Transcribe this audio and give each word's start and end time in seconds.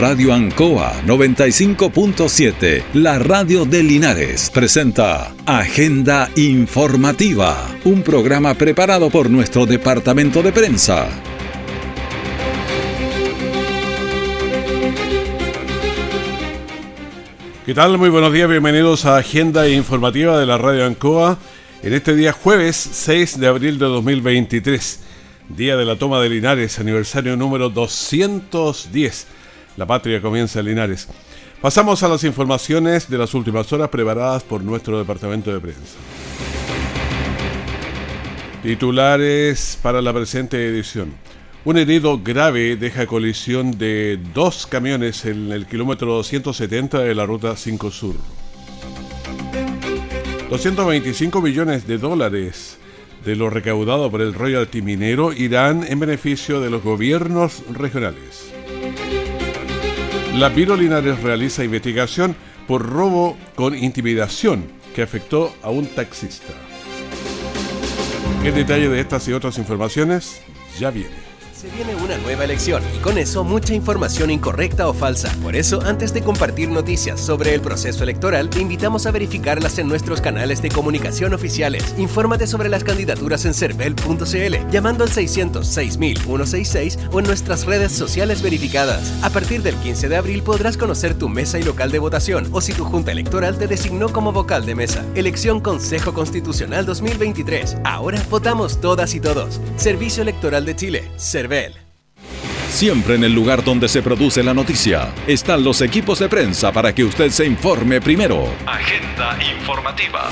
Radio 0.00 0.32
Ancoa 0.32 1.02
95.7, 1.04 2.84
la 2.94 3.18
radio 3.18 3.66
de 3.66 3.82
Linares, 3.82 4.48
presenta 4.48 5.34
Agenda 5.44 6.30
Informativa, 6.36 7.68
un 7.84 8.00
programa 8.02 8.54
preparado 8.54 9.10
por 9.10 9.28
nuestro 9.28 9.66
departamento 9.66 10.42
de 10.42 10.52
prensa. 10.52 11.06
¿Qué 17.66 17.74
tal? 17.74 17.98
Muy 17.98 18.08
buenos 18.08 18.32
días, 18.32 18.48
bienvenidos 18.48 19.04
a 19.04 19.18
Agenda 19.18 19.68
Informativa 19.68 20.38
de 20.40 20.46
la 20.46 20.56
Radio 20.56 20.86
Ancoa 20.86 21.36
en 21.82 21.92
este 21.92 22.14
día 22.14 22.32
jueves 22.32 22.76
6 22.76 23.38
de 23.38 23.48
abril 23.48 23.78
de 23.78 23.84
2023, 23.84 25.00
día 25.50 25.76
de 25.76 25.84
la 25.84 25.96
toma 25.96 26.22
de 26.22 26.30
Linares, 26.30 26.78
aniversario 26.78 27.36
número 27.36 27.68
210. 27.68 29.39
La 29.76 29.86
patria 29.86 30.20
comienza 30.20 30.60
en 30.60 30.66
Linares. 30.66 31.08
Pasamos 31.60 32.02
a 32.02 32.08
las 32.08 32.24
informaciones 32.24 33.08
de 33.08 33.18
las 33.18 33.34
últimas 33.34 33.72
horas 33.72 33.88
preparadas 33.88 34.42
por 34.42 34.62
nuestro 34.62 34.98
departamento 34.98 35.52
de 35.52 35.60
prensa. 35.60 35.96
Titulares 38.62 39.78
para 39.82 40.02
la 40.02 40.12
presente 40.12 40.66
edición. 40.66 41.14
Un 41.64 41.76
herido 41.76 42.18
grave 42.22 42.76
deja 42.76 43.06
colisión 43.06 43.72
de 43.72 44.18
dos 44.34 44.66
camiones 44.66 45.24
en 45.26 45.52
el 45.52 45.66
kilómetro 45.66 46.14
270 46.14 47.00
de 47.00 47.14
la 47.14 47.26
ruta 47.26 47.54
5 47.56 47.90
Sur. 47.90 48.16
225 50.48 51.42
millones 51.42 51.86
de 51.86 51.98
dólares 51.98 52.78
de 53.24 53.36
lo 53.36 53.50
recaudado 53.50 54.10
por 54.10 54.22
el 54.22 54.34
royalty 54.34 54.82
minero 54.82 55.32
irán 55.32 55.84
en 55.86 56.00
beneficio 56.00 56.60
de 56.60 56.70
los 56.70 56.82
gobiernos 56.82 57.62
regionales. 57.70 58.52
La 60.34 60.54
Piro 60.54 60.76
Linares 60.76 61.20
realiza 61.22 61.64
investigación 61.64 62.36
por 62.68 62.86
robo 62.88 63.36
con 63.56 63.76
intimidación 63.76 64.64
que 64.94 65.02
afectó 65.02 65.52
a 65.60 65.70
un 65.70 65.86
taxista. 65.86 66.52
El 68.44 68.54
detalle 68.54 68.88
de 68.88 69.00
estas 69.00 69.26
y 69.28 69.32
otras 69.32 69.58
informaciones 69.58 70.40
ya 70.78 70.90
viene. 70.90 71.29
Se 71.60 71.68
viene 71.68 71.94
una 71.94 72.16
nueva 72.16 72.44
elección 72.44 72.82
y 72.96 73.00
con 73.00 73.18
eso 73.18 73.44
mucha 73.44 73.74
información 73.74 74.30
incorrecta 74.30 74.88
o 74.88 74.94
falsa. 74.94 75.30
Por 75.42 75.54
eso, 75.54 75.82
antes 75.82 76.14
de 76.14 76.22
compartir 76.22 76.70
noticias 76.70 77.20
sobre 77.20 77.52
el 77.52 77.60
proceso 77.60 78.02
electoral, 78.02 78.48
te 78.48 78.60
invitamos 78.60 79.04
a 79.04 79.10
verificarlas 79.10 79.78
en 79.78 79.86
nuestros 79.86 80.22
canales 80.22 80.62
de 80.62 80.70
comunicación 80.70 81.34
oficiales. 81.34 81.94
Infórmate 81.98 82.46
sobre 82.46 82.70
las 82.70 82.82
candidaturas 82.82 83.44
en 83.44 83.52
cervel.cl, 83.52 84.70
llamando 84.70 85.04
al 85.04 85.10
600 85.10 85.66
166 85.66 86.98
o 87.12 87.20
en 87.20 87.26
nuestras 87.26 87.66
redes 87.66 87.92
sociales 87.92 88.40
verificadas. 88.40 89.12
A 89.22 89.28
partir 89.28 89.62
del 89.62 89.74
15 89.74 90.08
de 90.08 90.16
abril 90.16 90.42
podrás 90.42 90.78
conocer 90.78 91.12
tu 91.12 91.28
mesa 91.28 91.58
y 91.58 91.62
local 91.62 91.90
de 91.90 91.98
votación 91.98 92.48
o 92.52 92.62
si 92.62 92.72
tu 92.72 92.86
junta 92.86 93.12
electoral 93.12 93.58
te 93.58 93.66
designó 93.66 94.08
como 94.08 94.32
vocal 94.32 94.64
de 94.64 94.76
mesa. 94.76 95.04
Elección 95.14 95.60
Consejo 95.60 96.14
Constitucional 96.14 96.86
2023. 96.86 97.76
Ahora 97.84 98.18
votamos 98.30 98.80
todas 98.80 99.14
y 99.14 99.20
todos. 99.20 99.60
Servicio 99.76 100.22
Electoral 100.22 100.64
de 100.64 100.74
Chile. 100.74 101.10
Siempre 102.68 103.16
en 103.16 103.24
el 103.24 103.34
lugar 103.34 103.64
donde 103.64 103.88
se 103.88 104.02
produce 104.02 104.40
la 104.44 104.54
noticia 104.54 105.12
están 105.26 105.64
los 105.64 105.82
equipos 105.82 106.20
de 106.20 106.28
prensa 106.28 106.70
para 106.70 106.94
que 106.94 107.02
usted 107.02 107.28
se 107.30 107.44
informe 107.44 108.00
primero. 108.00 108.44
Agenda 108.66 109.36
informativa. 109.58 110.28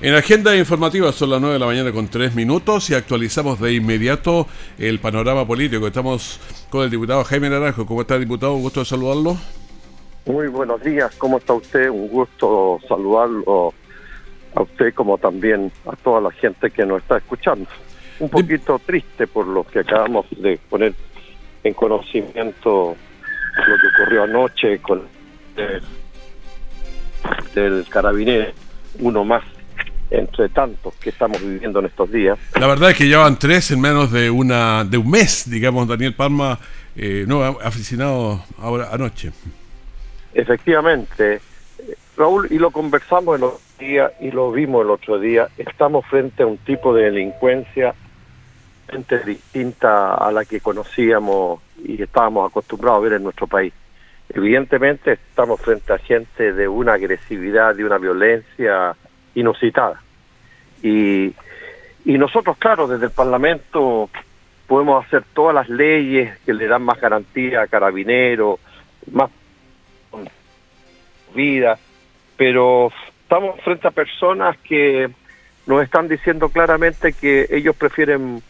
En 0.00 0.14
agenda 0.14 0.56
informativa 0.56 1.12
son 1.12 1.30
las 1.30 1.40
9 1.40 1.52
de 1.52 1.60
la 1.60 1.66
mañana 1.66 1.92
con 1.92 2.08
3 2.08 2.34
minutos 2.34 2.90
y 2.90 2.94
actualizamos 2.94 3.60
de 3.60 3.74
inmediato 3.74 4.48
el 4.78 4.98
panorama 4.98 5.46
político. 5.46 5.86
Estamos 5.86 6.40
con 6.70 6.82
el 6.82 6.90
diputado 6.90 7.22
Jaime 7.22 7.50
Naranjo. 7.50 7.86
¿Cómo 7.86 8.00
está, 8.00 8.18
diputado? 8.18 8.54
Un 8.54 8.62
gusto 8.62 8.80
de 8.80 8.86
saludarlo. 8.86 9.36
Muy 10.26 10.48
buenos 10.48 10.82
días. 10.82 11.14
¿Cómo 11.18 11.38
está 11.38 11.52
usted? 11.52 11.88
Un 11.88 12.08
gusto 12.08 12.80
saludarlo 12.88 13.72
a 14.56 14.62
usted 14.62 14.92
como 14.92 15.18
también 15.18 15.70
a 15.86 15.94
toda 15.94 16.20
la 16.20 16.32
gente 16.32 16.68
que 16.68 16.84
nos 16.84 17.00
está 17.00 17.18
escuchando. 17.18 17.68
Un 18.22 18.28
poquito 18.28 18.78
triste 18.78 19.26
por 19.26 19.48
lo 19.48 19.64
que 19.64 19.80
acabamos 19.80 20.26
de 20.30 20.56
poner 20.70 20.94
en 21.64 21.74
conocimiento 21.74 22.96
lo 23.66 23.76
que 23.80 23.86
ocurrió 23.96 24.22
anoche 24.22 24.78
con 24.78 25.02
el, 25.56 25.82
del 27.52 27.84
carabinero, 27.88 28.52
uno 29.00 29.24
más 29.24 29.42
entre 30.08 30.48
tantos 30.50 30.94
que 31.00 31.10
estamos 31.10 31.42
viviendo 31.42 31.80
en 31.80 31.86
estos 31.86 32.12
días. 32.12 32.38
La 32.60 32.68
verdad 32.68 32.90
es 32.90 32.96
que 32.96 33.08
ya 33.08 33.18
van 33.18 33.40
tres 33.40 33.72
en 33.72 33.80
menos 33.80 34.12
de 34.12 34.30
una 34.30 34.84
de 34.84 34.98
un 34.98 35.10
mes, 35.10 35.50
digamos, 35.50 35.88
Daniel 35.88 36.14
Palma, 36.14 36.60
eh, 36.94 37.24
no, 37.26 37.42
aficionado 37.42 38.44
ahora 38.58 38.90
anoche. 38.92 39.32
Efectivamente, 40.32 41.40
Raúl, 42.16 42.46
y 42.52 42.58
lo 42.58 42.70
conversamos 42.70 43.36
el 43.36 43.42
otro 43.42 43.60
día 43.80 44.12
y 44.20 44.30
lo 44.30 44.52
vimos 44.52 44.84
el 44.84 44.90
otro 44.90 45.18
día, 45.18 45.48
estamos 45.58 46.06
frente 46.06 46.44
a 46.44 46.46
un 46.46 46.58
tipo 46.58 46.94
de 46.94 47.06
delincuencia 47.06 47.96
distinta 49.24 50.14
a 50.14 50.30
la 50.30 50.44
que 50.44 50.60
conocíamos 50.60 51.60
y 51.82 52.02
estábamos 52.02 52.50
acostumbrados 52.50 52.98
a 52.98 53.02
ver 53.02 53.12
en 53.14 53.24
nuestro 53.24 53.46
país. 53.46 53.72
Evidentemente 54.28 55.12
estamos 55.12 55.60
frente 55.60 55.92
a 55.92 55.98
gente 55.98 56.52
de 56.52 56.68
una 56.68 56.94
agresividad, 56.94 57.74
de 57.74 57.84
una 57.84 57.98
violencia 57.98 58.94
inusitada. 59.34 60.00
Y, 60.82 61.32
y 62.04 62.18
nosotros, 62.18 62.56
claro, 62.58 62.86
desde 62.86 63.06
el 63.06 63.12
Parlamento 63.12 64.10
podemos 64.66 65.04
hacer 65.04 65.24
todas 65.34 65.54
las 65.54 65.68
leyes 65.68 66.38
que 66.46 66.54
le 66.54 66.66
dan 66.66 66.82
más 66.82 67.00
garantía 67.00 67.62
a 67.62 67.66
carabineros, 67.66 68.58
más 69.10 69.30
vida, 71.34 71.78
pero 72.36 72.90
estamos 73.22 73.60
frente 73.62 73.88
a 73.88 73.90
personas 73.90 74.56
que 74.58 75.10
nos 75.66 75.82
están 75.82 76.08
diciendo 76.08 76.48
claramente 76.48 77.12
que 77.12 77.46
ellos 77.50 77.76
prefieren, 77.76 78.42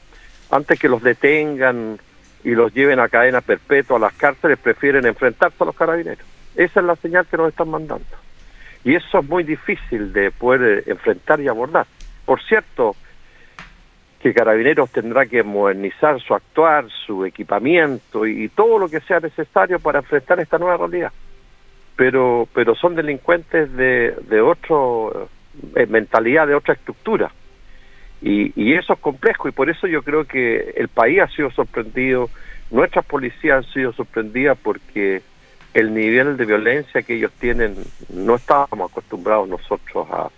antes 0.52 0.78
que 0.78 0.88
los 0.88 1.02
detengan 1.02 1.98
y 2.44 2.50
los 2.50 2.72
lleven 2.72 3.00
a 3.00 3.08
cadena 3.08 3.40
perpetua 3.40 3.96
a 3.96 4.00
las 4.00 4.12
cárceles, 4.12 4.58
prefieren 4.58 5.06
enfrentarse 5.06 5.56
a 5.60 5.64
los 5.64 5.74
carabineros. 5.74 6.24
Esa 6.54 6.80
es 6.80 6.86
la 6.86 6.96
señal 6.96 7.26
que 7.26 7.38
nos 7.38 7.48
están 7.48 7.70
mandando. 7.70 8.04
Y 8.84 8.94
eso 8.94 9.18
es 9.18 9.28
muy 9.28 9.44
difícil 9.44 10.12
de 10.12 10.30
poder 10.30 10.84
enfrentar 10.86 11.40
y 11.40 11.48
abordar. 11.48 11.86
Por 12.26 12.42
cierto, 12.42 12.94
que 14.20 14.34
Carabineros 14.34 14.90
tendrá 14.90 15.26
que 15.26 15.42
modernizar 15.42 16.20
su 16.20 16.34
actuar, 16.34 16.86
su 17.06 17.24
equipamiento 17.24 18.26
y, 18.26 18.48
todo 18.50 18.78
lo 18.78 18.88
que 18.88 19.00
sea 19.00 19.20
necesario 19.20 19.80
para 19.80 20.00
enfrentar 20.00 20.38
esta 20.38 20.58
nueva 20.58 20.76
realidad 20.76 21.12
pero 21.94 22.48
pero 22.54 22.74
son 22.74 22.94
delincuentes 22.94 23.70
de, 23.76 24.14
de 24.28 24.40
otro 24.40 25.28
eh, 25.76 25.86
mentalidad 25.86 26.46
de 26.46 26.54
otra 26.54 26.74
estructura 26.74 27.30
y, 28.22 28.52
y 28.54 28.74
eso 28.74 28.92
es 28.94 28.98
complejo 29.00 29.48
y 29.48 29.52
por 29.52 29.68
eso 29.68 29.86
yo 29.86 30.02
creo 30.02 30.24
que 30.24 30.74
el 30.76 30.88
país 30.88 31.20
ha 31.20 31.28
sido 31.28 31.50
sorprendido 31.50 32.30
nuestras 32.70 33.04
policías 33.04 33.64
han 33.64 33.72
sido 33.72 33.92
sorprendidas 33.92 34.56
porque 34.62 35.22
el 35.74 35.92
nivel 35.92 36.36
de 36.36 36.44
violencia 36.44 37.02
que 37.02 37.16
ellos 37.16 37.32
tienen 37.38 37.74
no 38.10 38.36
estábamos 38.36 38.90
acostumbrados 38.90 39.48
nosotros 39.48 40.06
a, 40.10 40.28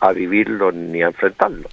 a 0.00 0.12
vivirlo 0.12 0.72
ni 0.72 1.02
a 1.02 1.06
enfrentarlo 1.06 1.68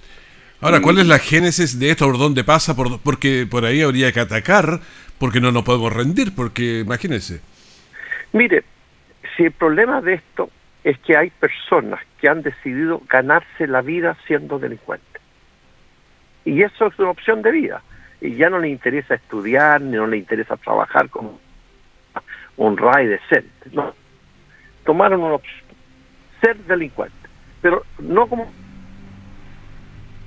Ahora, 0.62 0.82
¿cuál 0.82 0.98
es 0.98 1.06
la 1.06 1.18
génesis 1.18 1.78
de 1.78 1.90
esto? 1.90 2.04
¿Por 2.04 2.18
dónde 2.18 2.44
pasa? 2.44 2.76
Por, 2.76 3.00
porque 3.00 3.46
por 3.50 3.64
ahí 3.64 3.80
habría 3.80 4.12
que 4.12 4.20
atacar, 4.20 4.80
porque 5.18 5.40
no 5.40 5.52
nos 5.52 5.62
podemos 5.62 5.90
rendir, 5.90 6.34
porque 6.34 6.80
imagínense. 6.80 7.40
Mire, 8.34 8.64
si 9.36 9.44
el 9.44 9.52
problema 9.52 10.02
de 10.02 10.14
esto 10.14 10.50
es 10.84 10.98
que 10.98 11.16
hay 11.16 11.30
personas 11.30 12.00
que 12.20 12.28
han 12.28 12.42
decidido 12.42 13.00
ganarse 13.08 13.66
la 13.66 13.80
vida 13.80 14.18
siendo 14.26 14.58
delincuentes. 14.58 15.09
Y 16.44 16.62
eso 16.62 16.86
es 16.86 16.98
una 16.98 17.10
opción 17.10 17.42
de 17.42 17.50
vida. 17.50 17.82
Y 18.20 18.36
ya 18.36 18.50
no 18.50 18.58
le 18.58 18.68
interesa 18.68 19.14
estudiar, 19.14 19.80
ni 19.80 19.96
no 19.96 20.06
le 20.06 20.18
interesa 20.18 20.56
trabajar 20.56 21.08
como 21.10 21.40
un 22.56 22.76
RAI 22.76 23.06
decente. 23.06 23.70
No. 23.72 23.94
Tomaron 24.84 25.22
una 25.22 25.34
opción. 25.34 25.64
Ser 26.40 26.56
delincuente. 26.64 27.14
Pero 27.60 27.84
no 27.98 28.26
como 28.26 28.50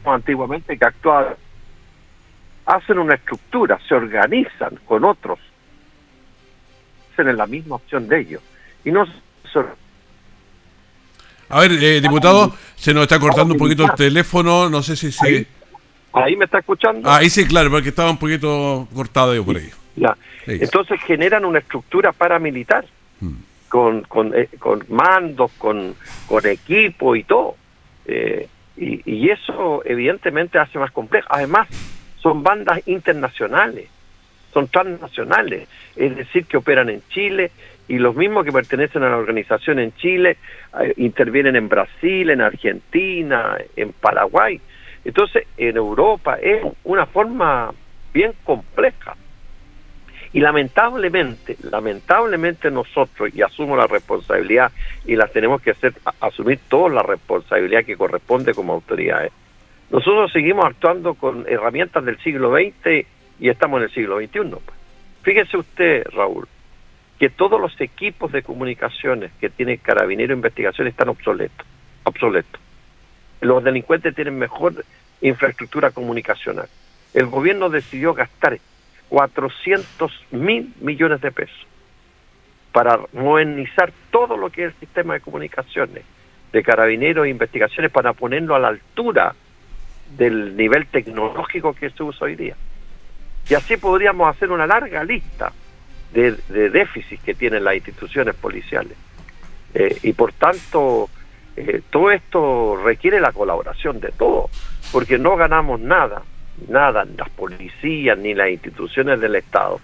antiguamente 0.05 0.77
que 0.77 0.85
actuaban. 0.85 1.35
Hacen 2.65 2.97
una 2.97 3.15
estructura, 3.15 3.79
se 3.87 3.93
organizan 3.93 4.79
con 4.85 5.03
otros. 5.03 5.39
Hacen 7.11 7.35
la 7.35 7.45
misma 7.45 7.75
opción 7.75 8.07
de 8.07 8.19
ellos 8.19 8.41
y 8.85 8.91
no 8.91 9.05
a 11.49 11.59
ver, 11.59 11.71
eh, 11.71 12.01
diputado, 12.01 12.51
se 12.75 12.93
nos 12.93 13.03
está 13.03 13.19
cortando 13.19 13.53
un 13.53 13.59
poquito 13.59 13.83
el 13.83 13.91
teléfono, 13.91 14.69
no 14.69 14.81
sé 14.81 14.95
si 14.95 15.11
se... 15.11 15.45
Ahí, 16.13 16.35
me 16.35 16.45
está 16.45 16.59
escuchando. 16.59 17.09
ahí 17.09 17.29
sí, 17.29 17.45
claro, 17.45 17.69
porque 17.69 17.89
estaba 17.89 18.11
un 18.11 18.17
poquito 18.17 18.87
cortado 18.93 19.43
por 19.43 19.57
ahí. 19.57 19.69
Ya. 19.95 20.15
Entonces 20.45 21.01
generan 21.01 21.45
una 21.45 21.59
estructura 21.59 22.11
paramilitar 22.11 22.85
hmm. 23.19 23.33
con, 23.69 24.01
con, 24.03 24.33
eh, 24.35 24.49
con 24.59 24.83
mandos, 24.89 25.51
con, 25.57 25.95
con 26.27 26.45
equipo 26.45 27.15
y 27.15 27.23
todo. 27.23 27.55
Eh, 28.05 28.47
y, 28.77 29.01
y 29.05 29.29
eso 29.29 29.81
evidentemente 29.85 30.59
hace 30.59 30.79
más 30.79 30.91
complejo. 30.91 31.27
Además, 31.29 31.67
son 32.21 32.43
bandas 32.43 32.87
internacionales 32.87 33.89
son 34.53 34.67
transnacionales, 34.67 35.67
es 35.95 36.15
decir, 36.15 36.45
que 36.45 36.57
operan 36.57 36.89
en 36.89 37.01
Chile 37.09 37.51
y 37.87 37.97
los 37.97 38.15
mismos 38.15 38.45
que 38.45 38.51
pertenecen 38.51 39.03
a 39.03 39.09
la 39.09 39.17
organización 39.17 39.79
en 39.79 39.93
Chile 39.95 40.37
eh, 40.79 40.93
intervienen 40.97 41.55
en 41.55 41.67
Brasil, 41.67 42.29
en 42.29 42.41
Argentina, 42.41 43.57
en 43.75 43.91
Paraguay. 43.91 44.61
Entonces, 45.05 45.47
en 45.57 45.77
Europa 45.77 46.37
es 46.41 46.63
una 46.83 47.05
forma 47.05 47.73
bien 48.13 48.33
compleja. 48.43 49.15
Y 50.31 50.39
lamentablemente, 50.39 51.57
lamentablemente 51.61 52.71
nosotros, 52.71 53.29
y 53.35 53.41
asumo 53.41 53.75
la 53.75 53.85
responsabilidad, 53.85 54.71
y 55.05 55.15
las 55.15 55.31
tenemos 55.31 55.61
que 55.61 55.71
hacer, 55.71 55.93
asumir 56.19 56.59
toda 56.67 56.89
la 56.89 57.03
responsabilidad 57.03 57.85
que 57.85 57.95
corresponde 57.95 58.53
como 58.53 58.73
autoridades, 58.73 59.31
nosotros 59.91 60.31
seguimos 60.31 60.65
actuando 60.65 61.13
con 61.13 61.45
herramientas 61.47 62.03
del 62.03 62.17
siglo 62.19 62.51
XX 62.51 63.05
y 63.39 63.49
estamos 63.49 63.77
en 63.77 63.83
el 63.83 63.93
siglo 63.93 64.17
XXI. 64.17 64.55
Fíjese 65.21 65.57
usted, 65.57 66.03
Raúl, 66.11 66.47
que 67.19 67.29
todos 67.29 67.61
los 67.61 67.79
equipos 67.79 68.31
de 68.31 68.41
comunicaciones 68.41 69.31
que 69.39 69.51
tiene 69.51 69.77
Carabinero 69.77 70.33
Investigación 70.33 70.87
están 70.87 71.09
obsoletos, 71.09 71.67
obsoletos. 72.05 72.59
Los 73.43 73.63
delincuentes 73.63 74.15
tienen 74.15 74.37
mejor 74.37 74.85
infraestructura 75.21 75.91
comunicacional. 75.91 76.67
El 77.13 77.27
gobierno 77.27 77.69
decidió 77.69 78.13
gastar 78.13 78.59
400 79.09 80.11
mil 80.31 80.73
millones 80.79 81.21
de 81.21 81.31
pesos 81.31 81.67
para 82.71 82.99
modernizar 83.11 83.91
todo 84.11 84.37
lo 84.37 84.49
que 84.49 84.65
es 84.65 84.73
el 84.73 84.79
sistema 84.79 85.13
de 85.13 85.19
comunicaciones 85.19 86.03
de 86.51 86.63
carabineros 86.63 87.25
e 87.25 87.29
investigaciones 87.29 87.91
para 87.91 88.13
ponerlo 88.13 88.55
a 88.55 88.59
la 88.59 88.69
altura 88.69 89.35
del 90.17 90.55
nivel 90.55 90.87
tecnológico 90.87 91.73
que 91.73 91.89
se 91.89 92.03
usa 92.03 92.25
hoy 92.25 92.35
día. 92.35 92.55
Y 93.49 93.55
así 93.55 93.75
podríamos 93.77 94.33
hacer 94.33 94.51
una 94.51 94.65
larga 94.65 95.03
lista 95.03 95.51
de, 96.13 96.31
déficits 96.69 97.21
que 97.23 97.33
tienen 97.33 97.63
las 97.63 97.75
instituciones 97.75 98.35
policiales. 98.35 98.95
Eh, 99.73 99.97
y 100.03 100.13
por 100.13 100.31
tanto, 100.33 101.09
eh, 101.55 101.81
todo 101.89 102.11
esto 102.11 102.81
requiere 102.83 103.19
la 103.19 103.31
colaboración 103.31 103.99
de 103.99 104.11
todos, 104.11 104.51
porque 104.91 105.17
no 105.17 105.35
ganamos 105.35 105.79
nada 105.79 106.23
nada, 106.67 107.05
las 107.17 107.29
policías 107.29 108.17
ni 108.17 108.33
las 108.33 108.49
instituciones 108.49 109.19
del 109.19 109.35
Estado, 109.35 109.79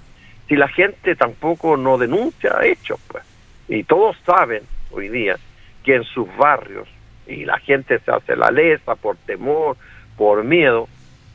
si 0.47 0.55
la 0.55 0.67
gente 0.67 1.15
tampoco 1.15 1.77
no 1.77 1.97
denuncia 1.97 2.57
hechos, 2.63 2.99
pues. 3.07 3.23
Y 3.67 3.83
todos 3.83 4.17
saben 4.25 4.63
hoy 4.91 5.09
día 5.09 5.37
que 5.83 5.95
en 5.95 6.03
sus 6.03 6.27
barrios, 6.37 6.87
y 7.27 7.45
la 7.45 7.59
gente 7.59 7.99
se 7.99 8.11
hace 8.11 8.35
la 8.35 8.49
lesa 8.49 8.95
por 8.95 9.15
temor, 9.17 9.77
por 10.17 10.43
miedo, 10.43 10.87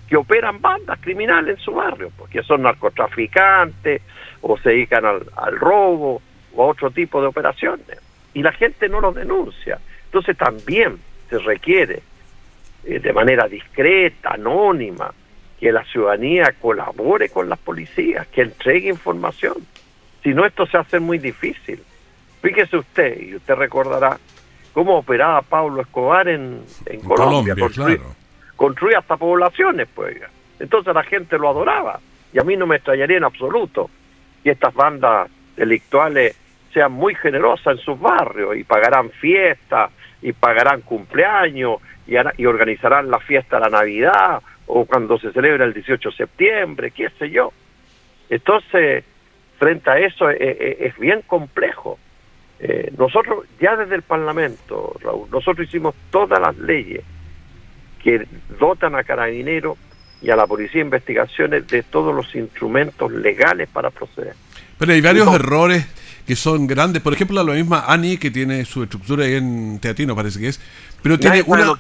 que 0.09 0.17
operan 0.17 0.61
bandas 0.61 0.99
criminales 1.01 1.59
en 1.59 1.65
su 1.65 1.73
barrio, 1.73 2.11
porque 2.17 2.43
son 2.43 2.63
narcotraficantes 2.63 4.03
o 4.43 4.59
se 4.59 4.71
dedican 4.71 5.05
al, 5.05 5.23
al 5.37 5.59
robo 5.59 6.21
o 6.55 6.63
a 6.63 6.67
otro 6.67 6.91
tipo 6.91 7.21
de 7.21 7.29
operaciones. 7.29 8.01
Y 8.35 8.43
la 8.43 8.53
gente 8.53 8.89
no 8.89 9.01
los 9.01 9.15
denuncia. 9.15 9.79
Entonces 10.15 10.37
también 10.37 11.01
se 11.29 11.41
requiere 11.41 12.01
eh, 12.85 13.01
de 13.01 13.13
manera 13.13 13.49
discreta, 13.49 14.35
anónima, 14.35 15.13
que 15.59 15.73
la 15.73 15.85
ciudadanía 15.87 16.55
colabore 16.61 17.31
con 17.31 17.49
las 17.49 17.59
policías, 17.59 18.25
que 18.29 18.43
entregue 18.43 18.91
información. 18.91 19.55
Si 20.23 20.33
no, 20.33 20.47
esto 20.47 20.67
se 20.67 20.79
hace 20.79 21.01
muy 21.01 21.19
difícil. 21.19 21.83
Fíjese 22.43 22.77
usted, 22.77 23.21
y 23.23 23.35
usted 23.35 23.57
recordará 23.57 24.17
cómo 24.73 24.99
operaba 24.99 25.43
Pablo 25.43 25.83
Escobar 25.83 26.29
en, 26.29 26.63
Colombia, 27.05 27.57
construía, 28.55 28.99
hasta 29.01 29.17
poblaciones, 29.17 29.89
pues. 29.93 30.17
Entonces 30.61 30.95
la 30.95 31.03
gente 31.03 31.39
lo 31.39 31.49
adoraba, 31.49 31.99
y 32.33 32.39
a 32.39 32.45
mí 32.45 32.57
no 32.57 32.69
me 32.69 32.77
extrañaría 32.77 33.17
en 33.17 33.25
absoluto 33.25 33.91
que 34.45 34.53
estas 34.53 34.73
bandas 34.75 35.29
delictuales 35.57 36.37
sean 36.73 36.93
muy 36.93 37.17
generosas 37.17 37.79
en 37.79 37.85
sus 37.85 37.99
barrios 37.99 38.57
y 38.57 38.63
pagarán 38.63 39.11
fiestas 39.11 39.91
y 40.25 40.33
pagarán 40.33 40.81
cumpleaños 40.81 41.81
y, 42.07 42.15
y 42.39 42.47
organizarán 42.47 43.11
la 43.11 43.21
fiesta 43.21 43.57
de 43.57 43.65
la 43.65 43.69
Navidad 43.69 44.43
o 44.67 44.87
cuando 44.87 45.19
se 45.19 45.31
celebra 45.33 45.67
el 45.67 45.75
18 45.75 46.09
de 46.09 46.17
septiembre, 46.17 46.91
qué 46.91 47.11
sé 47.19 47.31
yo. 47.31 47.53
Entonces, 48.31 49.05
frente 49.59 49.91
a 49.91 49.99
eso 49.99 50.31
eh, 50.31 50.39
eh, 50.41 50.77
es, 50.81 50.99
bien 50.99 51.21
complejo. 51.27 51.99
Eh, 52.59 52.91
nosotros, 52.97 53.45
ya 53.61 53.77
desde 53.77 53.97
el 53.97 54.03
Parlamento, 54.03 54.97
Raúl, 55.03 55.29
nosotros 55.31 55.69
hicimos 55.69 55.95
todas 56.11 56.41
las 56.41 56.57
leyes 56.57 57.05
que 58.03 58.27
dotan 58.59 58.95
a 58.95 59.05
Carabineros 59.05 59.77
y 60.23 60.31
a 60.31 60.37
la 60.37 60.47
Policía 60.47 60.81
de 60.81 60.87
Investigaciones 60.87 61.67
de 61.69 61.83
todos 61.83 62.15
los 62.15 62.35
instrumentos 62.35 63.13
legales 63.13 63.69
para 63.69 63.91
proceder. 63.91 64.35
Pero 64.79 64.91
hay 64.91 65.03
varios 65.03 65.35
errores 65.35 65.87
que 66.27 66.37
son 66.37 66.67
grandes. 66.67 67.03
Por 67.03 67.13
ejemplo, 67.13 67.43
la 67.43 67.53
misma 67.53 67.85
Ani, 67.87 68.17
que 68.17 68.31
tiene 68.31 68.65
su 68.65 68.83
estructura 68.83 69.25
ahí 69.25 69.35
en 69.35 69.79
Teatino, 69.79 70.17
parece 70.17 70.41
que 70.41 70.49
es. 70.49 70.61
Pero 71.03 71.19
tiene 71.19 71.43
una, 71.43 71.75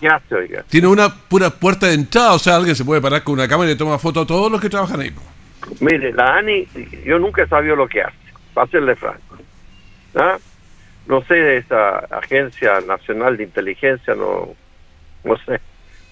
tiene 0.69 0.87
una 0.87 1.09
pura 1.09 1.51
puerta 1.51 1.87
de 1.87 1.95
entrada. 1.95 2.35
O 2.35 2.39
sea, 2.39 2.57
alguien 2.57 2.77
se 2.77 2.85
puede 2.85 3.01
parar 3.01 3.23
con 3.25 3.35
una 3.35 3.49
cámara 3.49 3.71
y 3.71 3.73
le 3.73 3.79
toma 3.79 3.99
foto 3.99 4.21
a 4.21 4.27
todos 4.27 4.53
los 4.53 4.61
que 4.61 4.69
trabajan 4.69 5.01
ahí. 5.01 5.13
Mire, 5.81 6.13
la 6.13 6.37
ANI, 6.37 6.69
yo 7.07 7.19
nunca 7.19 7.43
he 7.43 7.49
sabido 7.49 7.75
lo 7.75 7.89
que 7.89 8.03
hace, 8.03 8.17
para 8.53 8.67
serle 8.71 8.95
franco. 8.97 9.39
¿Ah? 10.15 10.37
No 11.07 11.23
sé 11.25 11.35
de 11.35 11.57
esa 11.59 11.99
Agencia 11.99 12.81
Nacional 12.87 13.37
de 13.37 13.45
Inteligencia, 13.45 14.15
no, 14.15 14.55
no 15.25 15.37
sé. 15.39 15.61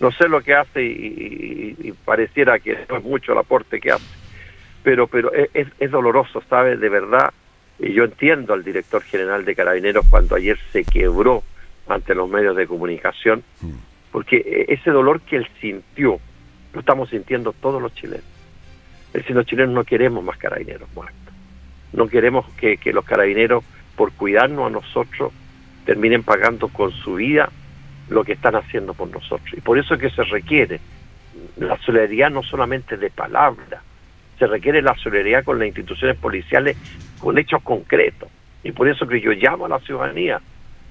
No 0.00 0.11
sé 0.11 0.29
lo 0.29 0.40
que 0.40 0.55
hace 0.55 0.82
y, 0.82 1.94
pareciera 2.05 2.58
que 2.58 2.76
no 2.88 2.96
es 2.96 3.05
mucho 3.05 3.32
el 3.32 3.38
aporte 3.38 3.79
que 3.79 3.93
hace. 3.93 4.05
Pero, 4.82 5.06
pero 5.06 5.31
es, 5.32 5.69
es 5.79 5.90
doloroso, 5.90 6.43
¿sabe? 6.49 6.76
De 6.76 6.88
verdad, 6.88 7.32
y 7.78 7.92
yo 7.92 8.04
entiendo 8.04 8.52
al 8.52 8.64
director 8.64 9.02
general 9.02 9.44
de 9.44 9.54
Carabineros 9.54 10.06
cuando 10.08 10.36
ayer 10.36 10.58
se 10.72 10.84
quebró 10.84 11.42
ante 11.88 12.14
los 12.14 12.28
medios 12.28 12.56
de 12.56 12.66
comunicación, 12.66 13.42
mm. 13.60 13.72
porque 14.12 14.36
e, 14.36 14.74
ese 14.74 14.90
dolor 14.90 15.20
que 15.22 15.36
él 15.36 15.48
sintió, 15.60 16.20
lo 16.72 16.80
estamos 16.80 17.10
sintiendo 17.10 17.52
todos 17.52 17.82
los 17.82 17.94
chilenos. 17.94 18.24
Es 19.08 19.22
decir, 19.22 19.36
los 19.36 19.46
chilenos 19.46 19.74
no 19.74 19.84
queremos 19.84 20.24
más 20.24 20.38
carabineros 20.38 20.88
muertos. 20.94 21.16
No 21.92 22.08
queremos 22.08 22.46
que, 22.54 22.78
que 22.78 22.92
los 22.92 23.04
carabineros, 23.04 23.62
por 23.96 24.12
cuidarnos 24.12 24.66
a 24.66 24.70
nosotros, 24.70 25.32
terminen 25.84 26.22
pagando 26.22 26.69
con 26.69 26.92
su 26.92 27.16
vida 27.16 27.50
lo 28.08 28.24
que 28.24 28.32
están 28.32 28.54
haciendo 28.54 28.94
por 28.94 29.08
nosotros. 29.08 29.52
Y 29.54 29.60
por 29.60 29.78
eso 29.78 29.94
es 29.94 30.00
que 30.00 30.10
se 30.10 30.22
requiere 30.24 30.80
la 31.58 31.76
solidaridad 31.78 32.30
no 32.30 32.42
solamente 32.42 32.96
de 32.96 33.10
palabra, 33.10 33.82
se 34.38 34.46
requiere 34.46 34.82
la 34.82 34.94
solidaridad 34.96 35.44
con 35.44 35.58
las 35.58 35.69
instituciones 35.69 36.17
policiales 36.17 36.76
con 37.22 37.38
hechos 37.38 37.62
concretos. 37.62 38.29
Y 38.64 38.72
por 38.72 38.88
eso 38.88 39.06
que 39.06 39.20
yo 39.20 39.31
llamo 39.31 39.67
a 39.67 39.69
la 39.69 39.79
ciudadanía 39.79 40.41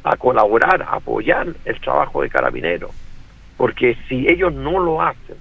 a 0.04 0.16
colaborar, 0.16 0.82
a 0.82 0.96
apoyar 0.96 1.48
el 1.66 1.80
trabajo 1.82 2.22
de 2.22 2.30
carabineros. 2.30 2.92
Porque 3.58 3.98
si 4.08 4.28
ellos 4.28 4.54
no 4.54 4.80
lo 4.80 5.02
hacen, 5.02 5.36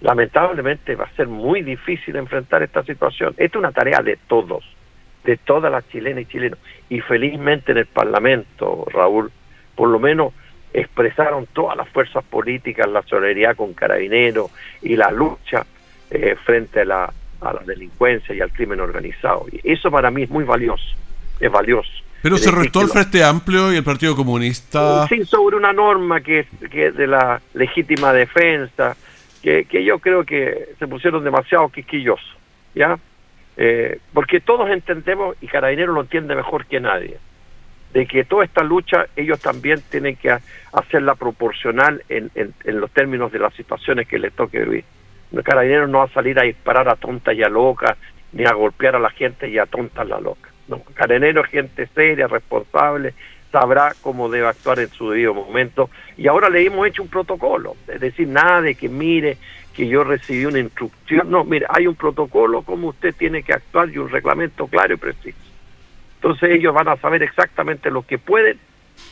lamentablemente 0.00 0.96
va 0.96 1.04
a 1.04 1.16
ser 1.16 1.28
muy 1.28 1.62
difícil 1.62 2.16
enfrentar 2.16 2.62
esta 2.62 2.82
situación. 2.84 3.34
Esta 3.36 3.58
es 3.58 3.62
una 3.62 3.72
tarea 3.72 4.02
de 4.02 4.16
todos, 4.26 4.64
de 5.24 5.36
todas 5.36 5.70
las 5.70 5.86
chilenas 5.90 6.22
y 6.22 6.26
chilenos. 6.26 6.58
Y 6.88 7.00
felizmente 7.00 7.72
en 7.72 7.78
el 7.78 7.86
Parlamento, 7.86 8.86
Raúl, 8.90 9.30
por 9.76 9.90
lo 9.90 9.98
menos 9.98 10.32
expresaron 10.72 11.46
todas 11.52 11.76
las 11.76 11.88
fuerzas 11.90 12.24
políticas 12.24 12.88
la 12.88 13.02
solidaridad 13.02 13.56
con 13.56 13.74
carabineros 13.74 14.50
y 14.80 14.96
la 14.96 15.10
lucha 15.10 15.66
eh, 16.10 16.34
frente 16.44 16.80
a 16.80 16.84
la, 16.86 17.12
a 17.40 17.52
la 17.52 17.60
delincuencia 17.60 18.34
y 18.34 18.40
al 18.40 18.52
crimen 18.52 18.80
organizado. 18.80 19.46
Y 19.50 19.60
eso 19.70 19.90
para 19.90 20.10
mí 20.10 20.22
es 20.24 20.30
muy 20.30 20.44
valioso, 20.44 20.84
es 21.40 21.50
valioso. 21.50 21.90
Pero 22.20 22.36
se 22.36 22.50
restó 22.50 22.80
el 22.80 22.88
Frente 22.88 23.22
Amplio 23.22 23.72
y 23.72 23.76
el 23.76 23.84
Partido 23.84 24.16
Comunista. 24.16 25.06
Sí, 25.06 25.24
sobre 25.24 25.56
una 25.56 25.72
norma 25.72 26.20
que, 26.20 26.46
que 26.70 26.88
es 26.88 26.96
de 26.96 27.06
la 27.06 27.40
legítima 27.54 28.12
defensa, 28.12 28.96
que, 29.40 29.66
que 29.66 29.84
yo 29.84 30.00
creo 30.00 30.24
que 30.24 30.70
se 30.78 30.88
pusieron 30.88 31.22
demasiado 31.22 31.68
quisquillosos, 31.68 32.36
¿ya? 32.74 32.98
Eh, 33.56 34.00
porque 34.12 34.40
todos 34.40 34.68
entendemos, 34.68 35.36
y 35.40 35.46
Carabinero 35.46 35.92
lo 35.92 36.00
entiende 36.00 36.34
mejor 36.34 36.66
que 36.66 36.80
nadie, 36.80 37.18
de 37.92 38.06
que 38.06 38.24
toda 38.24 38.44
esta 38.44 38.64
lucha 38.64 39.06
ellos 39.14 39.40
también 39.40 39.80
tienen 39.88 40.16
que 40.16 40.36
hacerla 40.72 41.14
proporcional 41.14 42.02
en, 42.08 42.30
en, 42.34 42.52
en 42.64 42.80
los 42.80 42.90
términos 42.90 43.30
de 43.30 43.38
las 43.38 43.54
situaciones 43.54 44.08
que 44.08 44.18
les 44.18 44.32
toque 44.32 44.58
vivir. 44.64 44.84
El 45.32 45.42
carabinero 45.42 45.86
no 45.86 45.98
va 45.98 46.04
a 46.04 46.12
salir 46.12 46.38
a 46.38 46.44
disparar 46.44 46.88
a 46.88 46.96
tontas 46.96 47.34
y 47.34 47.42
a 47.42 47.48
locas, 47.48 47.96
ni 48.32 48.44
a 48.44 48.52
golpear 48.52 48.96
a 48.96 48.98
la 48.98 49.10
gente 49.10 49.48
y 49.48 49.58
a 49.58 49.66
tontas 49.66 50.06
la 50.08 50.20
loca. 50.20 50.50
No, 50.68 50.82
carabinero 50.94 51.44
es 51.44 51.50
gente 51.50 51.86
seria, 51.94 52.26
responsable, 52.26 53.14
sabrá 53.50 53.94
cómo 54.02 54.28
debe 54.28 54.46
actuar 54.46 54.78
en 54.80 54.88
su 54.88 55.10
debido 55.10 55.34
momento. 55.34 55.90
Y 56.16 56.28
ahora 56.28 56.48
le 56.48 56.64
hemos 56.64 56.86
hecho 56.86 57.02
un 57.02 57.08
protocolo, 57.08 57.76
es 57.86 58.00
decir, 58.00 58.28
nada 58.28 58.62
de 58.62 58.74
que 58.74 58.88
mire 58.88 59.36
que 59.74 59.86
yo 59.86 60.04
recibí 60.04 60.44
una 60.44 60.58
instrucción. 60.58 61.30
No, 61.30 61.44
mire, 61.44 61.66
hay 61.68 61.86
un 61.86 61.94
protocolo 61.94 62.62
como 62.62 62.88
usted 62.88 63.14
tiene 63.14 63.42
que 63.42 63.52
actuar 63.52 63.88
y 63.90 63.98
un 63.98 64.10
reglamento 64.10 64.66
claro 64.66 64.94
y 64.94 64.96
preciso. 64.96 65.38
Entonces 66.16 66.50
ellos 66.50 66.74
van 66.74 66.88
a 66.88 66.96
saber 66.96 67.22
exactamente 67.22 67.90
lo 67.90 68.02
que 68.02 68.18
pueden 68.18 68.58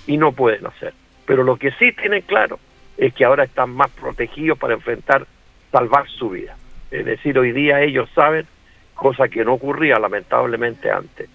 y 0.08 0.16
no 0.16 0.32
pueden 0.32 0.66
hacer. 0.66 0.92
Pero 1.24 1.44
lo 1.44 1.56
que 1.56 1.70
sí 1.72 1.92
tienen 1.92 2.22
claro 2.22 2.58
es 2.96 3.14
que 3.14 3.24
ahora 3.24 3.44
están 3.44 3.70
más 3.70 3.90
protegidos 3.90 4.58
para 4.58 4.74
enfrentar 4.74 5.26
salvar 5.76 6.08
su 6.08 6.30
vida. 6.30 6.56
Es 6.90 7.04
decir, 7.04 7.38
hoy 7.38 7.52
día 7.52 7.82
ellos 7.82 8.08
saben 8.14 8.46
cosa 8.94 9.28
que 9.28 9.44
no 9.44 9.52
ocurría 9.52 9.98
lamentablemente 9.98 10.90
antes. 10.90 11.28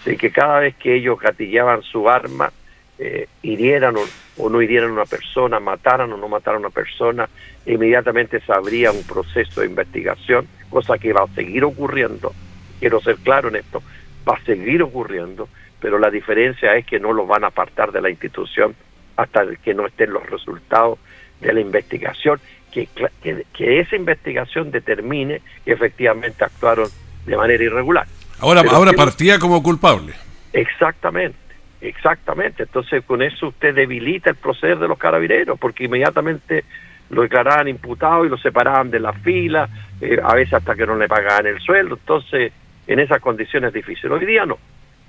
Así 0.00 0.16
que 0.16 0.32
cada 0.32 0.58
vez 0.58 0.74
que 0.74 0.96
ellos 0.96 1.20
gatillaban 1.20 1.82
su 1.82 2.08
arma, 2.08 2.52
eh, 2.98 3.28
hirieran 3.42 3.94
o, 3.96 4.50
no 4.50 4.60
hirieran 4.60 4.90
a 4.90 4.94
una 4.94 5.04
persona, 5.04 5.60
mataran 5.60 6.12
o 6.12 6.16
no 6.16 6.28
mataran 6.28 6.56
a 6.56 6.66
una 6.66 6.74
persona, 6.74 7.28
inmediatamente 7.66 8.40
se 8.40 8.52
abría 8.52 8.90
un 8.90 9.04
proceso 9.04 9.60
de 9.60 9.68
investigación, 9.68 10.48
cosa 10.70 10.98
que 10.98 11.12
va 11.12 11.22
a 11.22 11.34
seguir 11.34 11.62
ocurriendo. 11.62 12.32
Quiero 12.80 13.00
ser 13.00 13.18
claro 13.18 13.48
en 13.48 13.56
esto, 13.56 13.80
va 14.28 14.34
a 14.34 14.44
seguir 14.44 14.82
ocurriendo, 14.82 15.48
pero 15.78 16.00
la 16.00 16.10
diferencia 16.10 16.74
es 16.74 16.84
que 16.84 16.98
no 16.98 17.12
lo 17.12 17.28
van 17.28 17.44
a 17.44 17.48
apartar 17.48 17.92
de 17.92 18.00
la 18.00 18.10
institución 18.10 18.74
hasta 19.16 19.46
que 19.54 19.72
no 19.72 19.86
estén 19.86 20.12
los 20.12 20.28
resultados 20.28 20.98
de 21.40 21.52
la 21.52 21.60
investigación, 21.60 22.40
que, 22.74 23.44
que, 23.52 23.80
esa 23.80 23.94
investigación 23.94 24.70
determine 24.72 25.40
que 25.64 25.72
efectivamente 25.72 26.44
actuaron 26.44 26.88
de 27.24 27.36
manera 27.36 27.62
irregular. 27.62 28.06
Ahora, 28.40 28.62
ahora 28.68 28.92
partía 28.92 29.38
como 29.38 29.62
culpable. 29.62 30.12
Exactamente. 30.52 31.44
Exactamente, 31.80 32.62
entonces 32.62 33.04
con 33.04 33.20
eso 33.20 33.48
usted 33.48 33.74
debilita 33.74 34.30
el 34.30 34.36
proceder 34.36 34.78
de 34.78 34.88
los 34.88 34.96
carabineros, 34.96 35.58
porque 35.58 35.84
inmediatamente 35.84 36.64
lo 37.10 37.20
declaraban 37.20 37.68
imputado 37.68 38.24
y 38.24 38.30
lo 38.30 38.38
separaban 38.38 38.90
de 38.90 39.00
la 39.00 39.12
fila, 39.12 39.68
eh, 40.00 40.18
a 40.22 40.34
veces 40.34 40.54
hasta 40.54 40.74
que 40.74 40.86
no 40.86 40.96
le 40.96 41.08
pagaban 41.08 41.46
el 41.46 41.60
sueldo, 41.60 41.96
entonces 41.96 42.52
en 42.86 43.00
esas 43.00 43.20
condiciones 43.20 43.70
difíciles. 43.74 44.10
Hoy 44.10 44.24
día 44.24 44.46
no, 44.46 44.56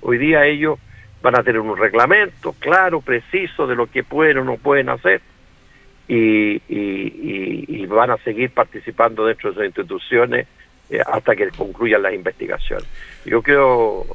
hoy 0.02 0.18
día 0.18 0.44
ellos 0.44 0.78
van 1.22 1.38
a 1.38 1.42
tener 1.42 1.60
un 1.60 1.78
reglamento 1.78 2.54
claro, 2.58 3.00
preciso 3.00 3.66
de 3.66 3.74
lo 3.74 3.86
que 3.86 4.04
pueden 4.04 4.38
o 4.38 4.44
no 4.44 4.56
pueden 4.58 4.90
hacer 4.90 5.22
y, 6.08 6.62
y, 6.68 7.86
van 7.86 8.10
a 8.10 8.16
seguir 8.18 8.50
participando 8.50 9.24
dentro 9.24 9.50
de 9.50 9.54
esas 9.54 9.66
instituciones 9.66 10.46
eh, 10.90 11.00
hasta 11.04 11.34
que 11.34 11.48
concluyan 11.48 12.02
las 12.02 12.14
investigaciones. 12.14 12.86
Yo 13.24 13.42
creo, 13.42 14.06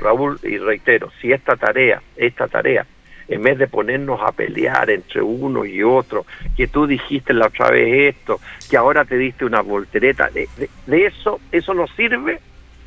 Raúl, 0.00 0.38
y 0.42 0.56
reitero, 0.58 1.10
si 1.20 1.32
esta 1.32 1.56
tarea, 1.56 2.00
esta 2.16 2.48
tarea, 2.48 2.86
en 3.28 3.42
vez 3.42 3.58
de 3.58 3.66
ponernos 3.66 4.20
a 4.22 4.32
pelear 4.32 4.88
entre 4.90 5.22
uno 5.22 5.64
y 5.64 5.82
otro, 5.82 6.26
que 6.56 6.68
tú 6.68 6.86
dijiste 6.86 7.32
la 7.32 7.46
otra 7.46 7.70
vez 7.70 8.16
esto, 8.16 8.40
que 8.70 8.76
ahora 8.76 9.04
te 9.04 9.16
diste 9.16 9.44
una 9.44 9.60
voltereta, 9.60 10.30
de, 10.30 10.48
eso, 10.86 11.40
eso 11.50 11.74
no 11.74 11.86
sirve 11.88 12.40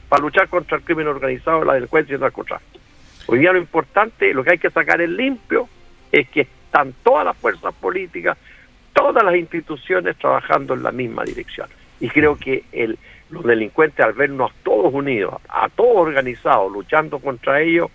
para 0.09 0.21
luchar 0.21 0.47
contra 0.47 0.77
el 0.77 0.83
crimen 0.83 1.07
organizado, 1.07 1.63
la 1.63 1.73
delincuencia 1.73 2.13
y 2.13 2.15
el 2.15 2.21
narcotráfico. 2.21 2.79
Hoy 3.27 3.39
día 3.39 3.51
lo 3.51 3.59
importante, 3.59 4.33
lo 4.33 4.43
que 4.43 4.51
hay 4.51 4.57
que 4.57 4.69
sacar 4.69 5.01
en 5.01 5.17
limpio, 5.17 5.67
es 6.11 6.29
que 6.29 6.47
están 6.77 6.93
todas 7.03 7.25
las 7.25 7.37
fuerzas 7.37 7.73
políticas, 7.75 8.37
todas 8.93 9.23
las 9.23 9.35
instituciones 9.35 10.15
trabajando 10.17 10.75
en 10.75 10.83
la 10.83 10.91
misma 10.91 11.23
dirección. 11.23 11.67
Y 11.99 12.09
creo 12.09 12.37
que 12.37 12.65
el, 12.71 12.99
los 13.31 13.43
delincuentes 13.43 14.05
al 14.05 14.13
vernos 14.13 14.51
todos 14.63 14.93
unidos, 14.93 15.35
a 15.49 15.69
todos 15.69 15.97
organizados, 15.97 16.71
luchando 16.71 17.19
contra 17.19 17.61
ellos, 17.61 17.89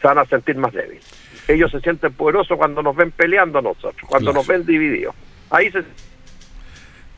se 0.00 0.06
van 0.06 0.18
a 0.18 0.24
sentir 0.24 0.56
más 0.56 0.72
débiles. 0.72 1.04
Ellos 1.48 1.70
se 1.72 1.80
sienten 1.80 2.12
poderosos 2.12 2.56
cuando 2.56 2.82
nos 2.82 2.94
ven 2.94 3.10
peleando 3.10 3.58
a 3.58 3.62
nosotros, 3.62 4.08
cuando 4.08 4.32
nos 4.32 4.46
ven 4.46 4.64
divididos. 4.64 5.14
Ahí 5.50 5.70
se... 5.70 5.82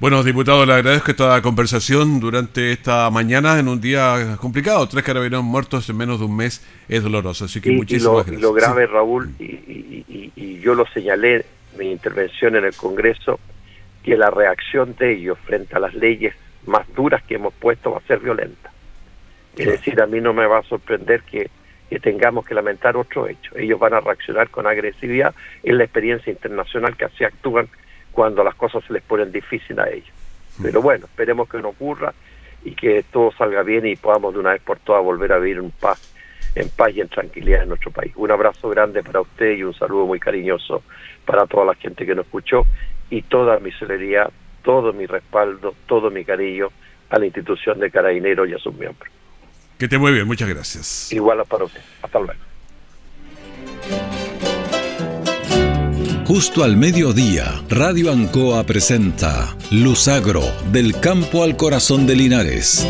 Bueno, 0.02 0.25
diputado, 0.25 0.66
le 0.66 0.73
agradezco 0.73 1.12
esta 1.12 1.40
conversación 1.42 2.18
durante 2.18 2.73
esta 2.73 3.09
mañana 3.09 3.61
en 3.61 3.68
un 3.68 3.80
día 3.80 4.37
complicado. 4.40 4.88
Tres 4.88 5.04
carabineros 5.04 5.44
muertos 5.44 5.88
en 5.88 5.97
menos 5.97 6.18
de 6.18 6.25
un 6.25 6.37
mes 6.37 6.66
es 6.88 7.04
doloroso, 7.04 7.44
así 7.44 7.61
que 7.61 7.71
muchísimas 7.71 8.04
lo, 8.04 8.14
gracias. 8.16 8.40
lo 8.40 8.52
grave, 8.52 8.87
Raúl, 8.88 9.30
y, 9.38 10.32
y 10.35 10.59
yo 10.59 10.75
lo 10.75 10.87
señalé 10.88 11.37
en 11.37 11.44
mi 11.78 11.92
intervención 11.92 12.56
en 12.56 12.64
el 12.64 12.75
Congreso, 12.75 13.38
que 14.02 14.16
la 14.16 14.28
reacción 14.28 14.97
de 14.99 15.12
ellos 15.12 15.38
frente 15.44 15.76
a 15.76 15.78
las 15.78 15.94
leyes 15.94 16.35
más 16.66 16.85
duras 16.97 17.23
que 17.23 17.37
hemos 17.37 17.54
puesto 17.54 17.92
va 17.92 17.99
a 17.99 18.09
ser 18.09 18.18
violenta. 18.18 18.73
Es 19.56 19.68
decir, 19.68 20.02
a 20.02 20.06
mí 20.09 20.21
no 20.21 20.35
me 20.35 20.47
va 20.47 20.59
a 20.59 20.62
sorprender 20.64 21.23
que, 21.23 21.49
tengamos 22.00 22.44
que 22.44 22.54
lamentar 22.54 22.97
otro 22.97 23.28
hecho. 23.28 23.56
Ellos 23.56 23.78
van 23.78 23.94
a 23.94 24.00
reaccionar 24.00 24.50
con 24.50 24.66
agresividad 24.66 25.32
en 25.62 25.78
la 25.78 25.85
experiencia 25.85 26.32
internacional 26.32 26.97
que 26.97 27.04
así 27.04 27.23
actúan 27.23 27.68
cuando 28.12 28.45
las 28.45 28.54
cosas 28.54 28.85
se 28.87 28.92
les 28.92 29.02
ponen 29.02 29.33
difíciles 29.33 29.78
a 29.78 29.90
ellos. 29.90 30.12
Mm. 30.59 30.62
Pero 30.62 30.83
bueno, 30.83 31.07
esperemos 31.07 31.49
que 31.49 31.59
no 31.59 31.71
ocurra 31.71 32.14
y 32.64 32.75
que 32.75 33.04
todo 33.11 33.33
salga 33.33 33.62
bien 33.62 33.87
y 33.87 33.97
podamos 33.97 34.35
de 34.35 34.40
una 34.40 34.52
vez 34.52 34.62
por 34.62 34.78
todas 34.78 35.02
volver 35.02 35.33
a 35.33 35.38
vivir 35.38 35.59
en 35.59 35.71
paz, 35.71 36.12
en 36.54 36.69
paz 36.69 36.90
y 36.95 37.00
en 37.00 37.09
tranquilidad 37.09 37.62
en 37.62 37.71
nuestro 37.71 37.90
país. 37.90 38.12
Un 38.14 38.31
abrazo 38.31 38.69
grande 38.69 39.02
para 39.02 39.21
usted 39.21 39.52
y 39.57 39.64
un 39.64 39.75
saludo 39.75 40.07
muy 40.07 40.21
cariñoso 40.21 40.83
para 41.25 41.47
toda 41.47 41.64
la 41.64 41.75
gente 41.75 42.07
que 42.07 42.14
nos 42.14 42.26
escuchó 42.26 42.64
y 43.11 43.23
toda 43.23 43.59
mi 43.59 43.73
solidaridad 43.73 44.31
todo 44.62 44.92
mi 44.92 45.07
respaldo, 45.07 45.75
todo 45.87 46.11
mi 46.11 46.25
cariño 46.25 46.69
a 47.11 47.19
la 47.19 47.26
institución 47.26 47.78
de 47.78 47.90
Carabineros 47.90 48.49
y 48.49 48.54
a 48.54 48.59
sus 48.59 48.75
miembros. 48.75 49.11
Que 49.78 49.88
te 49.88 49.99
muy 49.99 50.12
bien, 50.12 50.26
muchas 50.26 50.49
gracias. 50.49 51.12
Igual 51.12 51.42
para 51.49 51.64
usted. 51.64 51.81
Hasta 52.02 52.19
luego. 52.19 52.51
Justo 56.34 56.64
al 56.64 56.78
mediodía, 56.78 57.62
Radio 57.68 58.10
Ancoa 58.10 58.64
presenta 58.64 59.54
Luzagro, 59.70 60.42
del 60.72 60.98
campo 60.98 61.42
al 61.42 61.58
corazón 61.58 62.06
de 62.06 62.16
Linares. 62.16 62.86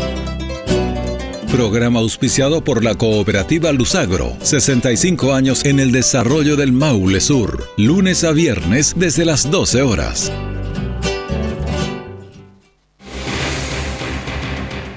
Programa 1.51 1.99
auspiciado 1.99 2.63
por 2.63 2.85
la 2.85 2.95
cooperativa 2.95 3.73
Luzagro, 3.73 4.37
65 4.39 5.33
años 5.33 5.65
en 5.65 5.81
el 5.81 5.91
desarrollo 5.91 6.55
del 6.55 6.71
Maule 6.71 7.19
Sur, 7.19 7.67
lunes 7.75 8.23
a 8.23 8.31
viernes 8.31 8.93
desde 8.95 9.25
las 9.25 9.51
12 9.51 9.81
horas. 9.81 10.31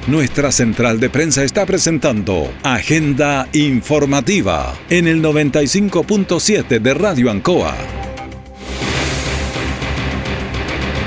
Nuestra 0.07 0.53
central 0.53 1.01
de 1.01 1.11
prensa 1.11 1.43
está 1.43 1.67
presentando 1.67 2.49
Agenda 2.63 3.49
Informativa 3.55 4.73
en 4.89 5.09
el 5.09 5.21
95.7 5.21 6.79
de 6.79 6.95
Radio 6.95 7.29
Ancoa. 7.29 8.06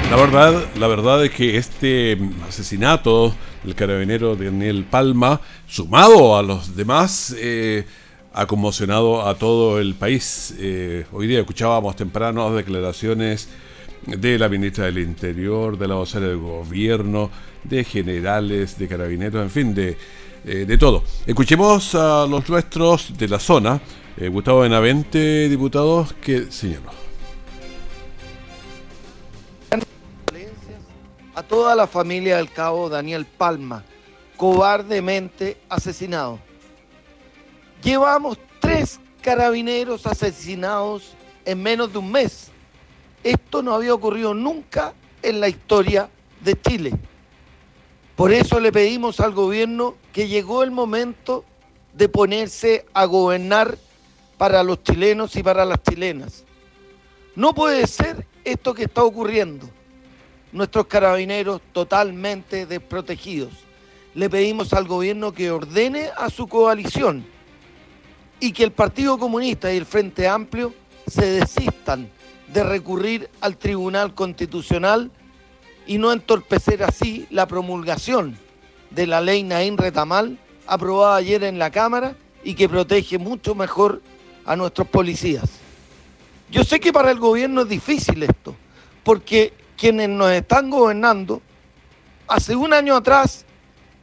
La 0.10 0.16
verdad, 0.16 0.66
la 0.80 0.88
verdad 0.88 1.24
es 1.24 1.30
que 1.30 1.56
este 1.58 2.18
asesinato 2.48 3.36
del 3.64 3.76
carabinero 3.76 4.36
Daniel 4.36 4.84
Palma, 4.90 5.40
sumado 5.68 6.36
a 6.36 6.42
los 6.42 6.76
demás, 6.76 7.36
eh, 7.38 7.86
ha 8.34 8.48
conmocionado 8.48 9.28
a 9.28 9.36
todo 9.36 9.80
el 9.80 9.94
país. 9.94 10.56
Eh, 10.58 11.06
hoy 11.12 11.28
día 11.28 11.40
escuchábamos 11.40 11.96
temprano 11.96 12.52
declaraciones 12.56 13.50
de 14.08 14.40
la 14.40 14.50
ministra 14.50 14.86
del 14.86 14.98
Interior, 14.98 15.78
de 15.78 15.88
la 15.88 15.96
vocera 15.96 16.26
del 16.26 16.38
gobierno, 16.38 17.30
de 17.64 17.84
generales, 17.84 18.80
de 18.80 18.88
carabineros, 18.88 19.44
en 19.44 19.52
fin, 19.52 19.76
de, 19.76 19.96
eh, 20.44 20.66
de 20.66 20.78
todo. 20.80 21.04
Escuchemos 21.28 21.94
a 21.94 22.26
los 22.26 22.50
nuestros 22.50 23.16
de 23.16 23.28
la 23.28 23.40
zona. 23.40 23.80
Gustavo 24.32 24.62
Benavente, 24.62 25.48
diputado, 25.48 26.06
que 26.20 26.52
señaló. 26.52 27.09
A 31.40 31.44
toda 31.44 31.74
la 31.74 31.88
familia 31.88 32.36
del 32.36 32.52
cabo 32.52 32.90
Daniel 32.90 33.26
Palma, 33.26 33.86
cobardemente 34.36 35.56
asesinado. 35.70 36.38
Llevamos 37.82 38.38
tres 38.60 39.00
carabineros 39.22 40.06
asesinados 40.06 41.14
en 41.46 41.64
menos 41.64 41.94
de 41.94 42.00
un 42.00 42.12
mes. 42.12 42.50
Esto 43.24 43.64
no 43.64 43.74
había 43.74 43.94
ocurrido 43.94 44.34
nunca 44.34 44.94
en 45.22 45.40
la 45.40 45.48
historia 45.48 46.10
de 46.42 46.60
Chile. 46.60 46.92
Por 48.18 48.34
eso 48.34 48.60
le 48.60 48.74
pedimos 48.74 49.22
al 49.22 49.32
gobierno 49.32 49.96
que 50.12 50.28
llegó 50.28 50.62
el 50.62 50.72
momento 50.72 51.46
de 51.94 52.10
ponerse 52.10 52.86
a 52.94 53.06
gobernar 53.06 53.78
para 54.38 54.62
los 54.62 54.84
chilenos 54.84 55.38
y 55.38 55.42
para 55.42 55.64
las 55.64 55.82
chilenas. 55.84 56.44
No 57.38 57.54
puede 57.54 57.88
ser 57.88 58.28
esto 58.44 58.74
que 58.74 58.84
está 58.84 59.06
ocurriendo. 59.06 59.70
Nuestros 60.52 60.88
carabineros 60.88 61.62
totalmente 61.72 62.66
desprotegidos. 62.66 63.54
Le 64.16 64.30
pedimos 64.30 64.74
al 64.74 64.88
gobierno 64.88 65.32
que 65.32 65.52
ordene 65.52 66.10
a 66.18 66.30
su 66.30 66.48
coalición 66.48 67.24
y 68.40 68.52
que 68.52 68.64
el 68.64 68.72
Partido 68.72 69.18
Comunista 69.18 69.72
y 69.72 69.78
el 69.78 69.86
Frente 69.86 70.28
Amplio 70.28 70.74
se 71.08 71.26
desistan 71.26 72.10
de 72.48 72.64
recurrir 72.64 73.30
al 73.42 73.58
Tribunal 73.58 74.16
Constitucional 74.16 75.12
y 75.86 75.98
no 75.98 76.12
entorpecer 76.12 76.84
así 76.84 77.28
la 77.30 77.48
promulgación 77.48 78.38
de 78.90 79.08
la 79.08 79.22
ley 79.22 79.44
Naín 79.44 79.78
Retamal, 79.78 80.38
aprobada 80.66 81.16
ayer 81.16 81.44
en 81.44 81.60
la 81.60 81.72
Cámara 81.72 82.16
y 82.44 82.56
que 82.56 82.70
protege 82.70 83.18
mucho 83.18 83.56
mejor 83.56 84.02
a 84.46 84.56
nuestros 84.56 84.88
policías. 84.88 85.50
Yo 86.52 86.64
sé 86.64 86.80
que 86.80 86.92
para 86.92 87.12
el 87.12 87.20
gobierno 87.20 87.62
es 87.62 87.70
difícil 87.70 88.24
esto, 88.24 88.56
porque 89.04 89.54
quienes 89.80 90.10
nos 90.10 90.30
están 90.32 90.70
gobernando 90.70 91.42
hace 92.28 92.56
un 92.56 92.74
año 92.74 92.98
atrás 92.98 93.46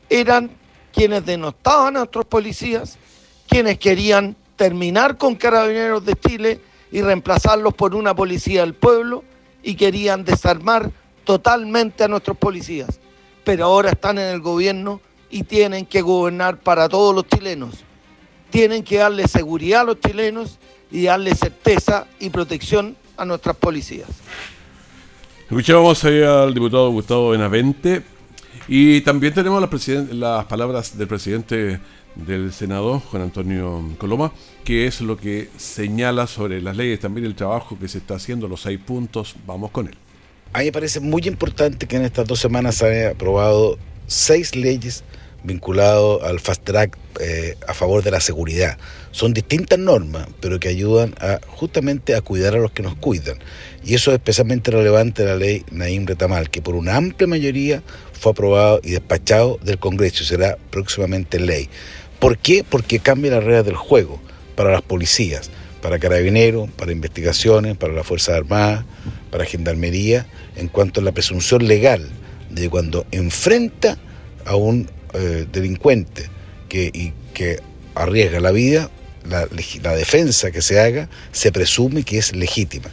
eran 0.08 0.50
quienes 0.92 1.26
denostaban 1.26 1.96
a 1.96 2.00
nuestros 2.00 2.24
policías, 2.24 2.96
quienes 3.46 3.78
querían 3.78 4.36
terminar 4.56 5.18
con 5.18 5.34
carabineros 5.34 6.04
de 6.06 6.14
Chile 6.14 6.60
y 6.90 7.02
reemplazarlos 7.02 7.74
por 7.74 7.94
una 7.94 8.14
policía 8.14 8.62
del 8.62 8.74
pueblo 8.74 9.22
y 9.62 9.74
querían 9.74 10.24
desarmar 10.24 10.90
totalmente 11.24 12.04
a 12.04 12.08
nuestros 12.08 12.38
policías, 12.38 12.98
pero 13.44 13.66
ahora 13.66 13.90
están 13.90 14.18
en 14.18 14.28
el 14.28 14.40
gobierno 14.40 15.02
y 15.28 15.42
tienen 15.42 15.84
que 15.84 16.00
gobernar 16.00 16.58
para 16.58 16.88
todos 16.88 17.14
los 17.14 17.26
chilenos. 17.26 17.84
Tienen 18.48 18.82
que 18.82 18.96
darle 18.96 19.28
seguridad 19.28 19.82
a 19.82 19.84
los 19.84 20.00
chilenos 20.00 20.58
y 20.90 21.04
darle 21.04 21.34
certeza 21.34 22.06
y 22.18 22.30
protección 22.30 22.96
a 23.18 23.26
nuestras 23.26 23.56
policías. 23.56 24.08
Escuchábamos 25.48 26.04
ahí 26.04 26.22
al 26.22 26.52
diputado 26.52 26.90
Gustavo 26.90 27.30
Benavente 27.30 28.02
y 28.66 29.00
también 29.02 29.32
tenemos 29.32 29.60
las, 29.60 29.88
las 30.12 30.44
palabras 30.46 30.98
del 30.98 31.06
presidente 31.06 31.78
del 32.16 32.52
Senado, 32.52 32.98
Juan 32.98 33.22
Antonio 33.22 33.80
Coloma, 33.96 34.32
que 34.64 34.88
es 34.88 35.00
lo 35.00 35.16
que 35.16 35.48
señala 35.56 36.26
sobre 36.26 36.60
las 36.60 36.76
leyes, 36.76 36.98
también 36.98 37.26
el 37.26 37.36
trabajo 37.36 37.78
que 37.78 37.86
se 37.86 37.98
está 37.98 38.16
haciendo, 38.16 38.48
los 38.48 38.62
seis 38.62 38.80
puntos. 38.84 39.36
Vamos 39.46 39.70
con 39.70 39.86
él. 39.86 39.94
A 40.52 40.58
mí 40.58 40.64
me 40.64 40.72
parece 40.72 40.98
muy 40.98 41.22
importante 41.26 41.86
que 41.86 41.94
en 41.94 42.02
estas 42.02 42.26
dos 42.26 42.40
semanas 42.40 42.74
se 42.74 42.86
haya 42.86 43.10
aprobado 43.10 43.78
seis 44.08 44.56
leyes 44.56 45.04
vinculadas 45.46 46.22
al 46.22 46.40
fast 46.40 46.64
track 46.64 46.98
eh, 47.20 47.56
a 47.66 47.72
favor 47.72 48.02
de 48.02 48.10
la 48.10 48.20
seguridad. 48.20 48.76
Son 49.12 49.32
distintas 49.32 49.78
normas, 49.78 50.26
pero 50.40 50.60
que 50.60 50.68
ayudan 50.68 51.14
a 51.20 51.40
justamente 51.46 52.14
a 52.14 52.20
cuidar 52.20 52.54
a 52.54 52.58
los 52.58 52.72
que 52.72 52.82
nos 52.82 52.96
cuidan. 52.96 53.38
Y 53.84 53.94
eso 53.94 54.10
es 54.10 54.16
especialmente 54.16 54.70
relevante 54.70 55.24
la 55.24 55.36
ley 55.36 55.64
Naim 55.70 56.06
Retamal, 56.06 56.50
que 56.50 56.60
por 56.60 56.74
una 56.74 56.96
amplia 56.96 57.26
mayoría 57.26 57.82
fue 58.12 58.32
aprobado 58.32 58.80
y 58.82 58.90
despachado 58.90 59.58
del 59.62 59.78
Congreso 59.78 60.22
y 60.22 60.26
será 60.26 60.58
próximamente 60.70 61.38
ley. 61.38 61.68
¿Por 62.18 62.38
qué? 62.38 62.64
Porque 62.68 62.98
cambia 62.98 63.30
las 63.32 63.44
reglas 63.44 63.64
del 63.64 63.76
juego 63.76 64.20
para 64.56 64.72
las 64.72 64.82
policías, 64.82 65.50
para 65.80 65.98
carabineros, 65.98 66.68
para 66.70 66.92
investigaciones, 66.92 67.76
para 67.76 67.92
las 67.92 68.06
Fuerzas 68.06 68.36
Armadas, 68.36 68.84
para 69.30 69.44
Gendarmería, 69.44 70.26
en 70.56 70.68
cuanto 70.68 71.00
a 71.00 71.04
la 71.04 71.12
presunción 71.12 71.66
legal 71.68 72.08
de 72.50 72.68
cuando 72.68 73.06
enfrenta 73.10 73.98
a 74.44 74.56
un 74.56 74.90
eh, 75.16 75.46
delincuente 75.50 76.28
que, 76.68 76.90
y, 76.92 77.12
que 77.34 77.60
arriesga 77.94 78.40
la 78.40 78.52
vida, 78.52 78.90
la, 79.28 79.48
la 79.82 79.94
defensa 79.94 80.50
que 80.50 80.62
se 80.62 80.78
haga 80.80 81.08
se 81.32 81.50
presume 81.52 82.04
que 82.04 82.18
es 82.18 82.34
legítima 82.34 82.90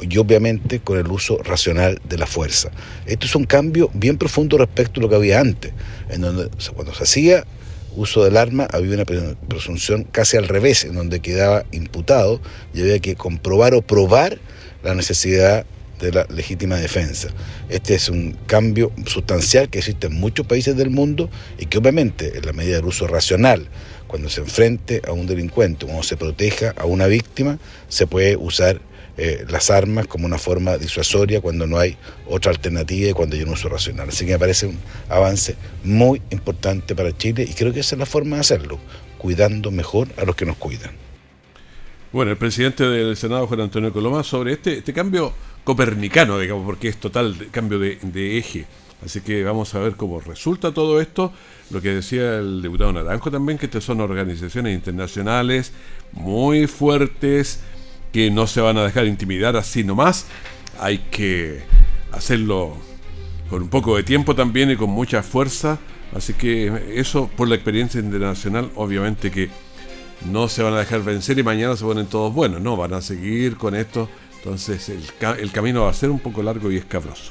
y 0.00 0.18
obviamente 0.18 0.80
con 0.80 0.98
el 0.98 1.08
uso 1.08 1.38
racional 1.42 2.00
de 2.08 2.18
la 2.18 2.26
fuerza. 2.26 2.70
Esto 3.06 3.26
es 3.26 3.34
un 3.34 3.44
cambio 3.44 3.90
bien 3.94 4.18
profundo 4.18 4.58
respecto 4.58 5.00
a 5.00 5.02
lo 5.02 5.08
que 5.08 5.16
había 5.16 5.40
antes, 5.40 5.72
en 6.08 6.22
donde 6.22 6.50
cuando 6.74 6.94
se 6.94 7.04
hacía 7.04 7.44
uso 7.94 8.24
del 8.24 8.36
arma 8.36 8.66
había 8.72 8.94
una 8.94 9.04
presunción 9.04 10.04
casi 10.04 10.36
al 10.36 10.48
revés, 10.48 10.84
en 10.84 10.94
donde 10.94 11.20
quedaba 11.20 11.64
imputado 11.72 12.40
y 12.74 12.80
había 12.80 12.98
que 13.00 13.16
comprobar 13.16 13.74
o 13.74 13.82
probar 13.82 14.38
la 14.82 14.94
necesidad 14.94 15.66
de 16.02 16.12
la 16.12 16.26
legítima 16.28 16.76
defensa. 16.76 17.28
Este 17.68 17.94
es 17.94 18.08
un 18.08 18.36
cambio 18.46 18.92
sustancial 19.06 19.70
que 19.70 19.78
existe 19.78 20.08
en 20.08 20.14
muchos 20.20 20.46
países 20.46 20.76
del 20.76 20.90
mundo 20.90 21.30
y 21.58 21.66
que 21.66 21.78
obviamente 21.78 22.36
en 22.36 22.44
la 22.44 22.52
medida 22.52 22.76
del 22.76 22.86
uso 22.86 23.06
racional, 23.06 23.68
cuando 24.08 24.28
se 24.28 24.40
enfrente 24.40 25.00
a 25.06 25.12
un 25.12 25.26
delincuente, 25.26 25.86
cuando 25.86 26.02
se 26.02 26.16
proteja 26.16 26.74
a 26.76 26.84
una 26.84 27.06
víctima, 27.06 27.58
se 27.88 28.06
puede 28.06 28.36
usar 28.36 28.80
eh, 29.16 29.44
las 29.48 29.70
armas 29.70 30.06
como 30.06 30.26
una 30.26 30.38
forma 30.38 30.76
disuasoria 30.78 31.40
cuando 31.40 31.66
no 31.66 31.78
hay 31.78 31.96
otra 32.26 32.50
alternativa 32.50 33.10
y 33.10 33.12
cuando 33.12 33.36
hay 33.36 33.42
un 33.42 33.50
uso 33.50 33.68
racional. 33.68 34.08
Así 34.08 34.26
que 34.26 34.32
me 34.32 34.38
parece 34.38 34.66
un 34.66 34.78
avance 35.08 35.54
muy 35.84 36.20
importante 36.30 36.94
para 36.94 37.16
Chile 37.16 37.46
y 37.48 37.54
creo 37.54 37.72
que 37.72 37.80
esa 37.80 37.94
es 37.94 37.98
la 37.98 38.06
forma 38.06 38.36
de 38.36 38.40
hacerlo, 38.40 38.78
cuidando 39.18 39.70
mejor 39.70 40.08
a 40.16 40.24
los 40.24 40.34
que 40.34 40.46
nos 40.46 40.56
cuidan. 40.56 40.90
Bueno, 42.12 42.30
el 42.30 42.36
presidente 42.36 42.84
del 42.84 43.16
Senado, 43.16 43.46
Juan 43.46 43.60
Antonio 43.60 43.92
Coloma, 43.92 44.22
sobre 44.22 44.52
este, 44.52 44.78
este 44.78 44.92
cambio 44.92 45.32
copernicano, 45.64 46.38
digamos, 46.38 46.64
porque 46.64 46.88
es 46.88 46.96
total 46.98 47.48
cambio 47.50 47.78
de, 47.78 47.98
de 48.02 48.38
eje. 48.38 48.66
Así 49.04 49.20
que 49.20 49.42
vamos 49.42 49.74
a 49.74 49.80
ver 49.80 49.96
cómo 49.96 50.20
resulta 50.20 50.72
todo 50.72 51.00
esto. 51.00 51.32
Lo 51.70 51.80
que 51.80 51.88
decía 51.90 52.38
el 52.38 52.62
diputado 52.62 52.92
Naranjo 52.92 53.30
también, 53.30 53.58
que 53.58 53.66
estas 53.66 53.84
son 53.84 54.00
organizaciones 54.00 54.74
internacionales 54.74 55.72
muy 56.12 56.66
fuertes, 56.66 57.60
que 58.12 58.30
no 58.30 58.46
se 58.46 58.60
van 58.60 58.76
a 58.78 58.84
dejar 58.84 59.06
intimidar 59.06 59.56
así 59.56 59.82
nomás. 59.82 60.26
Hay 60.78 60.98
que 61.10 61.62
hacerlo 62.12 62.76
con 63.50 63.62
un 63.62 63.68
poco 63.68 63.96
de 63.96 64.02
tiempo 64.02 64.34
también 64.34 64.70
y 64.70 64.76
con 64.76 64.90
mucha 64.90 65.22
fuerza. 65.22 65.78
Así 66.14 66.34
que 66.34 66.92
eso 66.94 67.28
por 67.36 67.48
la 67.48 67.54
experiencia 67.54 68.00
internacional, 68.00 68.70
obviamente 68.76 69.30
que 69.30 69.48
no 70.30 70.48
se 70.48 70.62
van 70.62 70.74
a 70.74 70.78
dejar 70.78 71.02
vencer 71.02 71.38
y 71.38 71.42
mañana 71.42 71.76
se 71.76 71.84
ponen 71.84 72.06
todos 72.06 72.32
buenos, 72.32 72.60
no, 72.60 72.76
van 72.76 72.94
a 72.94 73.00
seguir 73.00 73.56
con 73.56 73.74
esto. 73.74 74.08
Entonces 74.42 74.88
el, 74.88 75.52
camino 75.52 75.84
va 75.84 75.90
a 75.90 75.94
ser 75.94 76.10
un 76.10 76.18
poco 76.18 76.42
largo 76.42 76.72
y 76.72 76.76
escabroso. 76.76 77.30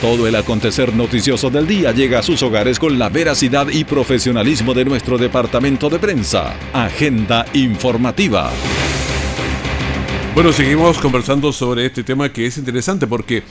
Todo 0.00 0.28
el 0.28 0.36
acontecer 0.36 0.94
noticioso 0.94 1.50
del 1.50 1.66
día 1.66 1.90
llega 1.90 2.20
a 2.20 2.22
sus 2.22 2.40
hogares 2.44 2.78
con 2.78 3.00
la 3.00 3.08
veracidad 3.08 3.66
y 3.68 3.82
profesionalismo 3.84 4.72
de 4.72 4.84
nuestro 4.84 5.18
departamento 5.18 5.90
de 5.90 5.98
prensa. 5.98 6.54
Agenda 6.72 7.44
informativa. 7.52 8.52
Bueno, 10.34 10.52
seguimos 10.52 10.98
conversando 10.98 11.52
sobre 11.52 11.86
este 11.86 12.04
tema 12.04 12.32
que 12.32 12.46
es 12.46 12.58
interesante 12.58 13.08
porque 13.08 13.42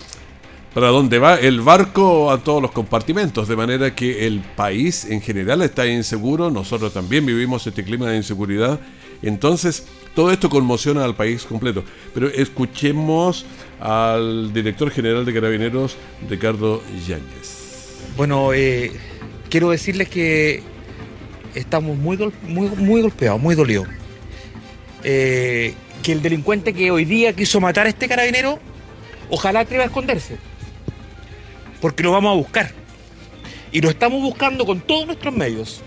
para 0.73 0.87
dónde 0.87 1.19
va 1.19 1.35
el 1.35 1.59
barco 1.59 2.31
a 2.31 2.37
todos 2.37 2.61
los 2.61 2.71
compartimentos, 2.71 3.47
de 3.49 3.55
manera 3.57 3.93
que 3.93 4.25
el 4.25 4.39
país 4.39 5.03
en 5.03 5.21
general 5.21 5.63
está 5.63 5.85
inseguro, 5.85 6.49
nosotros 6.49 6.93
también 6.93 7.25
vivimos 7.25 7.67
este 7.67 7.83
clima 7.83 8.09
de 8.09 8.17
inseguridad, 8.17 8.79
entonces 9.21 9.85
todo 10.15 10.31
esto 10.31 10.49
conmociona 10.49 11.03
al 11.03 11.15
país 11.15 11.43
completo. 11.43 11.83
Pero 12.13 12.27
escuchemos 12.27 13.45
al 13.79 14.51
director 14.53 14.89
general 14.89 15.25
de 15.25 15.33
Carabineros, 15.33 15.95
Ricardo 16.29 16.81
Yáñez. 17.07 17.99
Bueno, 18.15 18.53
eh, 18.53 18.91
quiero 19.49 19.69
decirles 19.69 20.09
que 20.09 20.63
estamos 21.53 21.97
muy, 21.97 22.17
muy, 22.47 23.01
golpeados, 23.01 23.39
muy 23.39 23.55
dolidos. 23.55 23.87
Eh, 25.03 25.73
que 26.01 26.11
el 26.13 26.21
delincuente 26.21 26.73
que 26.73 26.89
hoy 26.89 27.05
día 27.05 27.33
quiso 27.33 27.59
matar 27.61 27.85
a 27.85 27.89
este 27.89 28.07
carabinero, 28.07 28.59
ojalá 29.29 29.61
atreva 29.61 29.83
a 29.83 29.87
esconderse. 29.87 30.37
Porque 31.79 32.03
lo 32.03 32.11
vamos 32.11 32.31
a 32.31 32.35
buscar. 32.35 32.71
Y 33.71 33.81
lo 33.81 33.89
estamos 33.89 34.21
buscando 34.21 34.65
con 34.65 34.79
todos 34.79 35.05
nuestros 35.05 35.35
medios. 35.35 35.81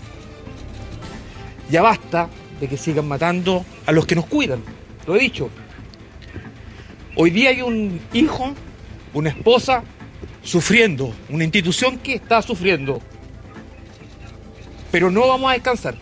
Ya 1.69 1.81
basta 1.81 2.29
de 2.61 2.67
que 2.67 2.77
sigan 2.77 3.07
matando 3.07 3.65
a 3.87 3.91
los 3.91 4.05
que 4.05 4.15
nos 4.15 4.27
cuidan. 4.27 4.61
Lo 5.07 5.15
he 5.15 5.19
dicho. 5.19 5.49
Hoy 7.15 7.31
día 7.31 7.49
hay 7.49 7.61
un 7.61 7.99
hijo, 8.13 8.53
una 9.13 9.29
esposa, 9.29 9.83
sufriendo, 10.43 11.13
una 11.29 11.43
institución 11.43 11.97
que 11.97 12.13
está 12.13 12.41
sufriendo. 12.41 13.01
Pero 14.91 15.09
no 15.09 15.27
vamos 15.27 15.49
a 15.49 15.53
descansar. 15.53 15.95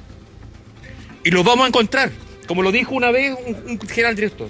Y 1.23 1.31
los 1.31 1.45
vamos 1.45 1.63
a 1.63 1.67
encontrar, 1.69 2.11
como 2.45 2.61
lo 2.61 2.71
dijo 2.71 2.93
una 2.93 3.09
vez 3.09 3.35
un, 3.65 3.79
general 3.79 4.15
director. 4.15 4.49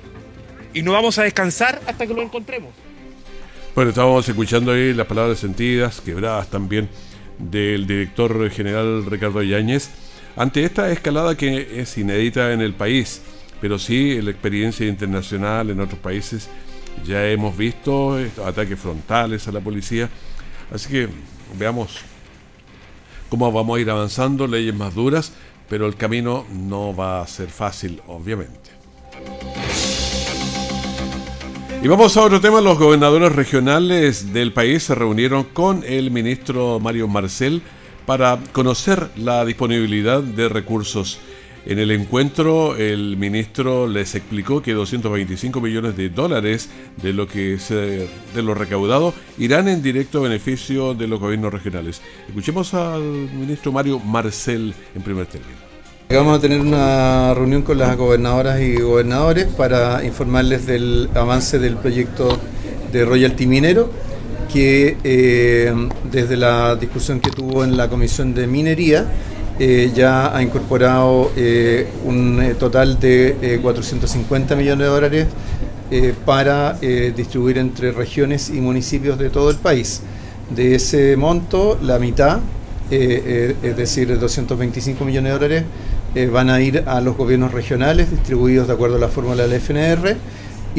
Y 0.73 0.81
no 0.81 0.93
vamos 0.93 1.17
a 1.19 1.23
descansar 1.23 1.79
hasta 1.85 2.07
que 2.07 2.13
lo 2.13 2.23
encontremos. 2.23 2.71
Bueno, 3.75 3.91
estábamos 3.91 4.27
escuchando 4.27 4.71
ahí 4.71 4.93
las 4.93 5.05
palabras 5.05 5.39
sentidas, 5.39 6.01
quebradas 6.01 6.49
también, 6.49 6.89
del 7.37 7.85
director 7.85 8.49
general 8.49 9.05
Ricardo 9.05 9.43
Yáñez 9.43 9.91
ante 10.35 10.63
esta 10.63 10.91
escalada 10.91 11.35
que 11.35 11.81
es 11.81 11.97
inédita 11.97 12.53
en 12.53 12.61
el 12.61 12.73
país, 12.73 13.21
pero 13.61 13.77
sí 13.77 14.13
en 14.13 14.25
la 14.25 14.31
experiencia 14.31 14.87
internacional 14.87 15.69
en 15.69 15.79
otros 15.79 15.99
países 15.99 16.49
ya 17.05 17.27
hemos 17.27 17.55
visto 17.55 18.17
ataques 18.45 18.79
frontales 18.79 19.47
a 19.47 19.51
la 19.51 19.61
policía, 19.61 20.09
así 20.73 20.89
que 20.89 21.09
veamos 21.57 21.99
cómo 23.29 23.51
vamos 23.51 23.77
a 23.77 23.81
ir 23.81 23.89
avanzando, 23.89 24.47
leyes 24.47 24.75
más 24.75 24.95
duras, 24.95 25.33
pero 25.69 25.85
el 25.85 25.95
camino 25.95 26.45
no 26.51 26.95
va 26.95 27.21
a 27.21 27.27
ser 27.27 27.49
fácil, 27.49 28.01
obviamente. 28.07 28.71
Y 31.81 31.87
vamos 31.87 32.17
a 32.17 32.23
otro 32.23 32.41
tema, 32.41 32.59
los 32.59 32.77
gobernadores 32.77 33.33
regionales 33.33 34.33
del 34.33 34.51
país 34.51 34.83
se 34.83 34.95
reunieron 34.95 35.45
con 35.45 35.83
el 35.85 36.11
ministro 36.11 36.79
Mario 36.79 37.07
Marcel, 37.07 37.61
para 38.09 38.39
conocer 38.53 39.07
la 39.17 39.45
disponibilidad 39.45 40.23
de 40.23 40.49
recursos 40.49 41.19
En 41.67 41.77
el 41.77 41.91
encuentro, 41.91 42.75
el 42.75 43.17
ministro 43.17 43.85
les 43.85 44.15
explicó 44.15 44.63
que 44.63 44.73
225 44.73 45.61
millones 45.61 45.95
de 45.95 46.09
dólares 46.09 46.69
de 47.03 47.13
lo 47.13 47.27
que 47.27 47.59
de 48.33 48.41
lo 48.41 48.55
recaudado 48.55 49.13
irán 49.37 49.67
en 49.67 49.83
directo 49.83 50.21
beneficio 50.21 50.95
de 50.95 51.07
los 51.07 51.19
gobiernos 51.19 51.53
regionales. 51.53 52.01
Escuchemos 52.27 52.73
al 52.73 53.03
ministro 53.03 53.71
Mario 53.71 53.99
Marcel 53.99 54.73
en 54.95 55.01
primer 55.03 55.27
término. 55.27 55.59
Vamos 56.09 56.39
a 56.39 56.41
tener 56.41 56.61
una 56.61 57.35
reunión 57.35 57.61
con 57.61 57.77
las 57.77 57.95
gobernadoras 57.95 58.59
y 58.59 58.77
gobernadores 58.77 59.45
para 59.45 60.03
informarles 60.03 60.65
del 60.65 61.11
avance 61.13 61.59
del 61.59 61.75
proyecto 61.75 62.39
de 62.91 63.05
royalty 63.05 63.45
minero, 63.45 63.91
que 64.51 64.97
eh, 65.03 65.73
desde 66.11 66.35
la 66.35 66.75
discusión 66.75 67.19
que 67.19 67.29
tuvo 67.29 67.63
en 67.63 67.77
la 67.77 67.87
Comisión 67.87 68.33
de 68.33 68.47
Minería, 68.47 69.05
eh, 69.59 69.91
ya 69.93 70.35
ha 70.35 70.41
incorporado 70.41 71.31
eh, 71.35 71.87
un 72.05 72.55
total 72.57 72.99
de 72.99 73.59
450 73.61 74.55
millones 74.55 74.79
de 74.79 74.85
dólares 74.85 75.27
para 76.23 76.73
distribuir 76.73 77.57
entre 77.57 77.91
regiones 77.91 78.49
y 78.49 78.61
municipios 78.61 79.17
de 79.17 79.31
todo 79.31 79.49
el 79.49 79.57
país. 79.57 80.01
De 80.55 80.75
ese 80.75 81.17
monto, 81.17 81.79
la 81.81 81.97
mitad, 81.97 82.39
es 82.91 83.75
decir, 83.75 84.19
225 84.19 85.03
millones 85.03 85.33
de 85.33 85.39
dólares, 85.39 85.63
van 86.31 86.51
a 86.51 86.61
ir 86.61 86.83
a 86.85 87.01
los 87.01 87.17
gobiernos 87.17 87.51
regionales 87.53 88.11
distribuidos 88.11 88.67
de 88.67 88.73
acuerdo 88.73 88.97
a 88.97 88.99
la 88.99 89.07
fórmula 89.07 89.47
del 89.47 89.59
FNR 89.59 90.15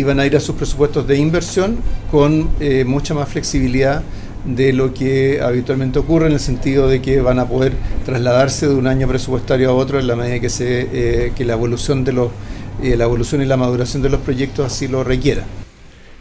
y 0.00 0.02
van 0.02 0.18
a 0.20 0.26
ir 0.26 0.36
a 0.36 0.40
sus 0.40 0.56
presupuestos 0.56 1.06
de 1.06 1.16
inversión 1.16 1.76
con 2.10 2.48
mucha 2.86 3.14
más 3.14 3.28
flexibilidad 3.28 4.02
de 4.44 4.72
lo 4.72 4.94
que 4.94 5.40
habitualmente 5.42 5.98
ocurre 5.98 6.26
en 6.26 6.32
el 6.32 6.40
sentido 6.40 6.88
de 6.88 7.02
que 7.02 7.20
van 7.20 7.38
a 7.38 7.46
poder 7.46 7.72
trasladarse 8.04 8.68
de 8.68 8.74
un 8.74 8.86
año 8.86 9.06
presupuestario 9.06 9.70
a 9.70 9.74
otro 9.74 9.98
en 9.98 10.06
la 10.06 10.16
medida 10.16 10.40
que 10.40 10.48
se 10.48 10.88
eh, 10.92 11.32
que 11.36 11.44
la 11.44 11.52
evolución 11.54 12.04
de 12.04 12.12
los 12.12 12.30
eh, 12.82 12.96
la 12.96 13.04
evolución 13.04 13.42
y 13.42 13.44
la 13.44 13.58
maduración 13.58 14.02
de 14.02 14.08
los 14.08 14.20
proyectos 14.20 14.64
así 14.64 14.88
lo 14.88 15.04
requiera. 15.04 15.44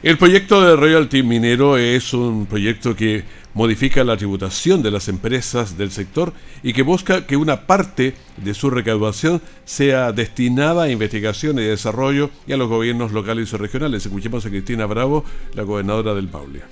El 0.02 0.18
proyecto 0.18 0.62
de 0.62 0.78
royalty 0.78 1.24
minero 1.24 1.78
es 1.78 2.14
un 2.14 2.46
proyecto 2.46 2.96
que 2.96 3.26
modifica 3.54 4.02
la 4.06 4.16
tributación 4.16 4.82
de 4.82 4.92
las 4.92 5.10
empresas 5.10 5.78
del 5.78 5.92
sector 5.92 6.32
y 6.64 6.72
que 6.72 6.84
busca 6.84 7.28
que 7.28 7.36
una 7.36 7.68
parte 7.68 8.14
de 8.38 8.54
su 8.54 8.70
recaudación 8.70 9.42
sea 9.66 10.14
destinada 10.14 10.84
a 10.84 10.90
investigación 10.90 11.60
y 11.60 11.64
desarrollo 11.64 12.30
y 12.48 12.54
a 12.54 12.58
los 12.58 12.70
gobiernos 12.70 13.12
locales 13.12 13.52
y 13.52 13.58
regionales. 13.58 14.06
Escuchemos 14.06 14.46
a 14.46 14.50
Cristina 14.50 14.86
Bravo, 14.86 15.26
la 15.54 15.64
gobernadora 15.64 16.14
del 16.14 16.30
Paulia. 16.30 16.64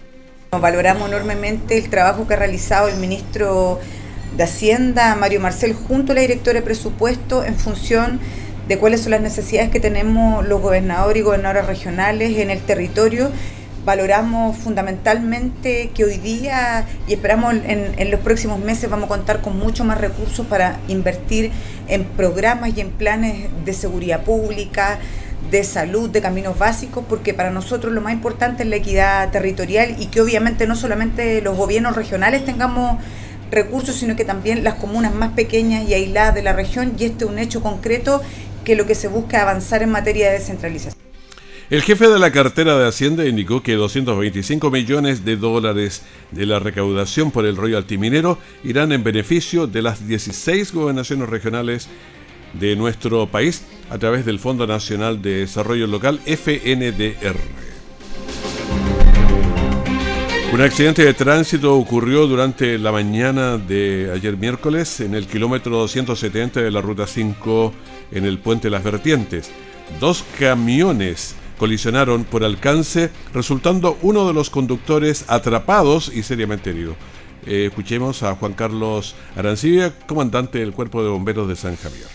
Valoramos 0.51 1.09
enormemente 1.09 1.77
el 1.77 1.89
trabajo 1.89 2.25
que 2.29 2.35
ha 2.35 2.37
realizado 2.37 2.87
el 2.87 2.95
ministro 2.95 3.81
de 4.37 4.43
Hacienda, 4.43 5.17
Mario 5.17 5.41
Marcel, 5.41 5.73
junto 5.73 6.13
a 6.13 6.15
la 6.15 6.21
directora 6.21 6.61
de 6.61 6.65
presupuesto 6.65 7.43
en 7.43 7.55
función 7.55 8.21
cuáles 8.75 9.01
son 9.01 9.11
las 9.11 9.21
necesidades 9.21 9.69
que 9.69 9.79
tenemos 9.79 10.45
los 10.45 10.61
gobernadores 10.61 11.21
y 11.21 11.23
gobernadoras 11.23 11.65
regionales 11.65 12.37
en 12.37 12.49
el 12.49 12.59
territorio. 12.59 13.31
Valoramos 13.85 14.57
fundamentalmente 14.57 15.91
que 15.93 16.03
hoy 16.03 16.17
día 16.17 16.85
y 17.07 17.13
esperamos 17.13 17.53
en, 17.53 17.93
en, 17.97 18.11
los 18.11 18.19
próximos 18.19 18.59
meses 18.59 18.89
vamos 18.89 19.05
a 19.05 19.07
contar 19.07 19.41
con 19.41 19.57
mucho 19.57 19.85
más 19.85 20.01
recursos 20.01 20.45
para 20.45 20.81
invertir 20.89 21.51
en 21.87 22.03
programas 22.03 22.75
y 22.75 22.81
en 22.81 22.89
planes 22.89 23.47
de 23.63 23.73
seguridad 23.73 24.23
pública, 24.23 24.99
de 25.49 25.63
salud, 25.63 26.09
de 26.09 26.21
caminos 26.21 26.59
básicos, 26.59 27.05
porque 27.07 27.33
para 27.33 27.49
nosotros 27.49 27.93
lo 27.93 28.01
más 28.01 28.11
importante 28.11 28.63
es 28.63 28.69
la 28.69 28.75
equidad 28.75 29.31
territorial 29.31 29.95
y 29.97 30.07
que 30.07 30.19
obviamente 30.19 30.67
no 30.67 30.75
solamente 30.75 31.41
los 31.41 31.55
gobiernos 31.55 31.95
regionales 31.95 32.43
tengamos 32.43 33.01
recursos, 33.51 33.95
sino 33.95 34.15
que 34.15 34.25
también 34.25 34.63
las 34.63 34.75
comunas 34.75 35.13
más 35.13 35.31
pequeñas 35.33 35.87
y 35.87 35.93
aisladas 35.93 36.35
de 36.35 36.41
la 36.41 36.53
región, 36.53 36.95
y 36.97 37.05
este 37.05 37.23
es 37.23 37.29
un 37.29 37.39
hecho 37.39 37.61
concreto 37.61 38.21
que 38.67 38.75
lo 38.75 38.85
que 38.85 38.95
se 38.95 39.07
busca 39.07 39.41
avanzar 39.41 39.81
en 39.81 39.89
materia 39.91 40.27
de 40.27 40.33
descentralización. 40.33 41.01
El 41.69 41.81
jefe 41.83 42.09
de 42.09 42.19
la 42.19 42.33
cartera 42.33 42.77
de 42.77 42.85
Hacienda 42.85 43.25
indicó 43.25 43.63
que 43.63 43.75
225 43.75 44.69
millones 44.69 45.23
de 45.23 45.37
dólares 45.37 46.01
de 46.31 46.45
la 46.45 46.59
recaudación 46.59 47.31
por 47.31 47.45
el 47.45 47.55
royalty 47.55 47.97
minero 47.97 48.37
irán 48.65 48.91
en 48.91 49.05
beneficio 49.05 49.67
de 49.67 49.81
las 49.81 50.05
16 50.05 50.73
gobernaciones 50.73 51.29
regionales 51.29 51.87
de 52.59 52.75
nuestro 52.75 53.27
país 53.27 53.63
a 53.89 53.97
través 53.99 54.25
del 54.25 54.37
Fondo 54.37 54.67
Nacional 54.67 55.21
de 55.21 55.39
Desarrollo 55.39 55.87
Local, 55.87 56.19
FNDR. 56.25 57.37
Un 60.51 60.61
accidente 60.61 61.05
de 61.05 61.13
tránsito 61.13 61.75
ocurrió 61.75 62.27
durante 62.27 62.77
la 62.77 62.91
mañana 62.91 63.57
de 63.57 64.11
ayer 64.13 64.35
miércoles 64.35 64.99
en 64.99 65.15
el 65.15 65.27
kilómetro 65.27 65.77
270 65.77 66.61
de 66.61 66.71
la 66.71 66.81
Ruta 66.81 67.07
5 67.07 67.73
en 68.11 68.25
el 68.25 68.39
Puente 68.39 68.69
Las 68.69 68.83
Vertientes. 68.83 69.51
Dos 69.99 70.23
camiones 70.39 71.35
colisionaron 71.57 72.23
por 72.23 72.43
alcance, 72.43 73.09
resultando 73.33 73.97
uno 74.01 74.27
de 74.27 74.33
los 74.33 74.49
conductores 74.49 75.25
atrapados 75.27 76.11
y 76.13 76.23
seriamente 76.23 76.69
herido. 76.69 76.95
Eh, 77.45 77.67
escuchemos 77.67 78.23
a 78.23 78.35
Juan 78.35 78.53
Carlos 78.53 79.15
Arancibia, 79.35 79.93
comandante 80.07 80.59
del 80.59 80.73
Cuerpo 80.73 81.03
de 81.03 81.09
Bomberos 81.09 81.47
de 81.47 81.55
San 81.55 81.75
Javier. 81.77 82.07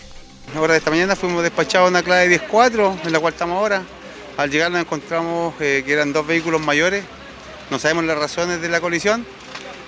Ahora 0.55 0.73
de 0.73 0.79
esta 0.79 0.91
mañana 0.91 1.15
fuimos 1.15 1.41
despachados 1.41 1.87
a 1.87 1.89
una 1.89 2.03
clave 2.03 2.39
10-4, 2.39 3.05
en 3.05 3.11
la 3.11 3.19
cual 3.19 3.33
estamos 3.33 3.57
ahora. 3.57 3.81
Al 4.37 4.49
llegar 4.49 4.71
nos 4.71 4.81
encontramos 4.81 5.53
eh, 5.59 5.83
que 5.85 5.93
eran 5.93 6.13
dos 6.13 6.25
vehículos 6.25 6.61
mayores, 6.61 7.03
no 7.69 7.79
sabemos 7.79 8.05
las 8.05 8.17
razones 8.17 8.61
de 8.61 8.69
la 8.69 8.81
colisión. 8.81 9.25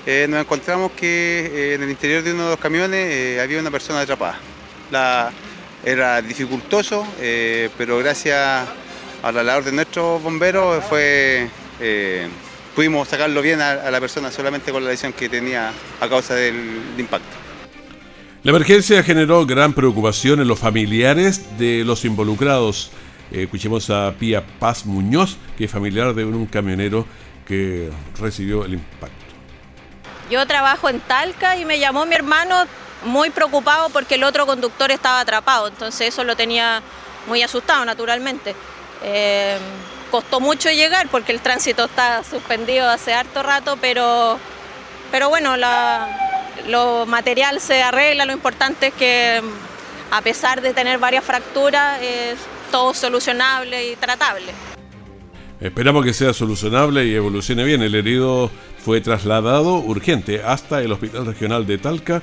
Eh, 0.08 0.28
nos 0.30 0.40
encontramos 0.40 0.92
que 0.92 1.74
en 1.74 1.82
el 1.82 1.90
interior 1.90 2.24
de 2.24 2.34
uno 2.34 2.46
de 2.46 2.50
los 2.52 2.60
camiones 2.60 3.40
había 3.40 3.60
una 3.60 3.72
persona 3.72 4.02
atrapada. 4.02 4.38
La, 4.92 5.32
era 5.86 6.22
dificultoso, 6.22 7.08
pero 7.78 8.00
gracias 8.00 8.68
a 9.24 9.32
la 9.32 9.44
labor 9.44 9.64
de 9.64 9.72
nuestros 9.72 10.22
bomberos 10.22 10.84
fue, 10.86 11.48
pudimos 12.76 13.08
sacarlo 13.08 13.42
bien 13.42 13.62
a, 13.62 13.72
a, 13.72 13.92
la 13.92 14.00
persona 14.00 14.32
solamente 14.32 14.72
con 14.72 14.84
la 14.84 14.90
lesión 14.90 15.14
que 15.14 15.30
tenía 15.30 15.72
a 16.02 16.10
causa 16.10 16.36
del 16.36 16.82
impacto. 16.98 17.46
La 18.46 18.52
emergencia 18.52 19.02
generó 19.02 19.44
gran 19.48 19.74
preocupación 19.74 20.40
en 20.40 20.48
los 20.48 20.60
familiares 20.60 21.58
de 21.58 21.84
los 21.84 22.06
involucrados. 22.06 22.92
Eh, 23.32 23.42
escuchemos 23.42 23.90
a 23.90 24.14
Pía 24.20 24.46
Paz 24.60 24.86
Muñoz, 24.86 25.38
que 25.58 25.66
es 25.66 25.72
familiar 25.72 26.14
de 26.14 26.26
un 26.26 26.46
camionero 26.46 27.08
que 27.48 27.90
recibió 28.20 28.64
el 28.64 28.76
impacto. 28.76 29.26
Yo 30.30 30.46
trabajo 30.46 30.90
en 30.90 31.00
Talca 31.00 31.58
y 31.58 31.66
me 31.66 31.80
llamó 31.80 32.06
mi 32.06 32.14
hermano 32.14 32.66
muy 33.04 33.30
preocupado 33.30 33.90
porque 33.90 34.16
el 34.16 34.24
otro 34.24 34.46
conductor 34.46 34.92
estaba 34.92 35.20
atrapado, 35.20 35.68
entonces 35.68 36.10
eso 36.10 36.24
lo 36.24 36.36
tenía 36.36 36.82
muy 37.28 37.42
asustado 37.42 37.86
naturalmente. 37.86 38.56
Eh, 39.04 39.58
costó 40.12 40.40
mucho 40.40 40.70
llegar 40.70 41.08
porque 41.10 41.32
el 41.32 41.42
tránsito 41.42 41.86
está 41.86 42.24
suspendido 42.24 42.90
hace 42.90 43.14
harto 43.14 43.44
rato, 43.44 43.78
pero, 43.82 44.40
pero 45.12 45.30
bueno, 45.30 45.58
la, 45.58 46.08
lo 46.68 47.06
material 47.06 47.60
se 47.60 47.84
arregla, 47.84 48.26
lo 48.26 48.34
importante 48.34 48.88
es 48.88 48.94
que 48.94 49.42
a 50.12 50.22
pesar 50.22 50.62
de 50.62 50.74
tener 50.74 50.98
varias 50.98 51.24
fracturas, 51.24 52.02
es 52.02 52.38
todo 52.72 52.94
solucionable 52.94 53.92
y 53.92 53.96
tratable. 53.96 54.52
Esperamos 55.60 56.06
que 56.06 56.14
sea 56.14 56.34
solucionable 56.34 57.06
y 57.06 57.16
evolucione 57.16 57.64
bien. 57.64 57.82
El 57.82 57.96
herido 57.96 58.52
fue 58.84 59.02
trasladado 59.02 59.78
urgente 59.78 60.44
hasta 60.44 60.82
el 60.82 60.92
Hospital 60.92 61.26
Regional 61.26 61.66
de 61.66 61.78
Talca 61.78 62.22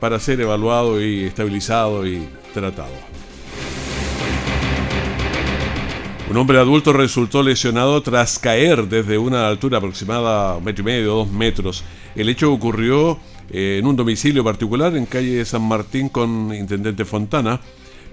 para 0.00 0.18
ser 0.20 0.40
evaluado 0.40 1.02
y 1.02 1.24
estabilizado 1.24 2.06
y 2.06 2.28
tratado. 2.54 2.92
Un 6.30 6.36
hombre 6.36 6.58
adulto 6.58 6.92
resultó 6.92 7.42
lesionado 7.42 8.02
tras 8.02 8.38
caer 8.38 8.86
desde 8.86 9.16
una 9.16 9.48
altura 9.48 9.78
aproximada 9.78 10.58
un 10.58 10.64
metro 10.64 10.82
y 10.82 10.84
medio, 10.84 11.14
dos 11.14 11.30
metros. 11.30 11.84
El 12.14 12.28
hecho 12.28 12.52
ocurrió 12.52 13.18
en 13.50 13.86
un 13.86 13.96
domicilio 13.96 14.44
particular 14.44 14.94
en 14.94 15.06
calle 15.06 15.42
San 15.46 15.62
Martín 15.62 16.10
con 16.10 16.54
Intendente 16.54 17.06
Fontana, 17.06 17.60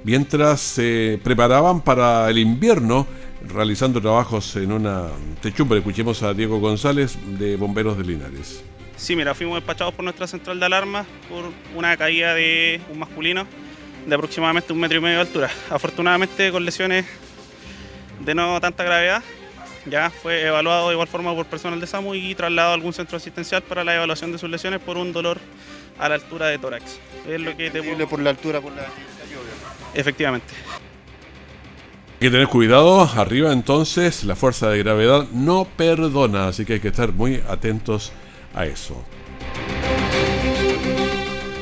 mientras 0.06 0.62
se 0.62 1.20
preparaban 1.24 1.82
para 1.82 2.30
el 2.30 2.38
invierno 2.38 3.06
realizando 3.54 4.00
trabajos 4.00 4.56
en 4.56 4.72
una 4.72 5.08
techumbre. 5.42 5.80
Escuchemos 5.80 6.24
a 6.24 6.34
Diego 6.34 6.60
González 6.60 7.18
de 7.38 7.58
Bomberos 7.58 7.98
de 7.98 8.06
Linares. 8.06 8.64
Sí, 8.98 9.16
mira, 9.16 9.36
fuimos 9.36 9.56
despachados 9.56 9.94
por 9.94 10.04
nuestra 10.04 10.26
central 10.26 10.60
de 10.60 10.66
alarma 10.66 11.06
por 11.30 11.52
una 11.76 11.96
caída 11.98 12.34
de 12.34 12.80
un 12.92 13.00
masculino 13.00 13.46
de 14.06 14.16
aproximadamente 14.16 14.72
un 14.72 14.80
metro 14.80 14.98
y 14.98 15.02
medio 15.02 15.16
de 15.16 15.22
altura. 15.22 15.50
Afortunadamente 15.70 16.52
con 16.52 16.64
lesiones 16.64 17.06
de 18.20 18.36
no 18.36 18.60
tanta 18.62 18.84
gravedad, 18.84 19.24
ya 19.86 20.10
fue 20.10 20.44
evaluado 20.44 20.88
de 20.88 20.94
igual 20.94 21.08
forma 21.08 21.34
por 21.36 21.46
personal 21.46 21.80
de 21.80 21.88
SAMU 21.88 22.16
y 22.16 22.34
trasladado 22.36 22.72
a 22.72 22.76
algún 22.76 22.94
centro 22.94 23.18
asistencial 23.18 23.62
para 23.64 23.84
la 23.84 23.96
evaluación 23.96 24.32
de 24.32 24.38
sus 24.38 24.50
lesiones 24.50 24.80
por 24.80 24.98
un 24.98 25.12
dolor 25.12 25.40
a 26.00 26.10
la 26.10 26.16
altura 26.16 26.48
de 26.48 26.58
tórax. 26.58 27.00
Es 27.28 27.42
lo 27.42 27.56
que 27.56 27.70
te 27.70 27.84
puedo... 27.84 28.08
por 28.08 28.20
la 28.20 28.32
altura, 28.32 28.62
por 28.62 28.72
la, 28.72 28.84
lluvia. 28.84 29.54
Efectivamente. 29.94 30.54
Hay 32.14 32.20
que 32.20 32.32
tener 32.32 32.48
cuidado, 32.48 33.02
arriba 33.02 33.52
entonces 33.52 34.24
la 34.24 34.36
fuerza 34.36 34.70
de 34.70 34.80
gravedad 34.80 35.28
no 35.32 35.68
perdona, 35.76 36.48
así 36.48 36.66
que 36.66 36.74
hay 36.74 36.80
que 36.80 36.88
estar 36.88 37.12
muy 37.12 37.44
atentos 37.50 38.14
a 38.56 38.66
eso. 38.66 38.96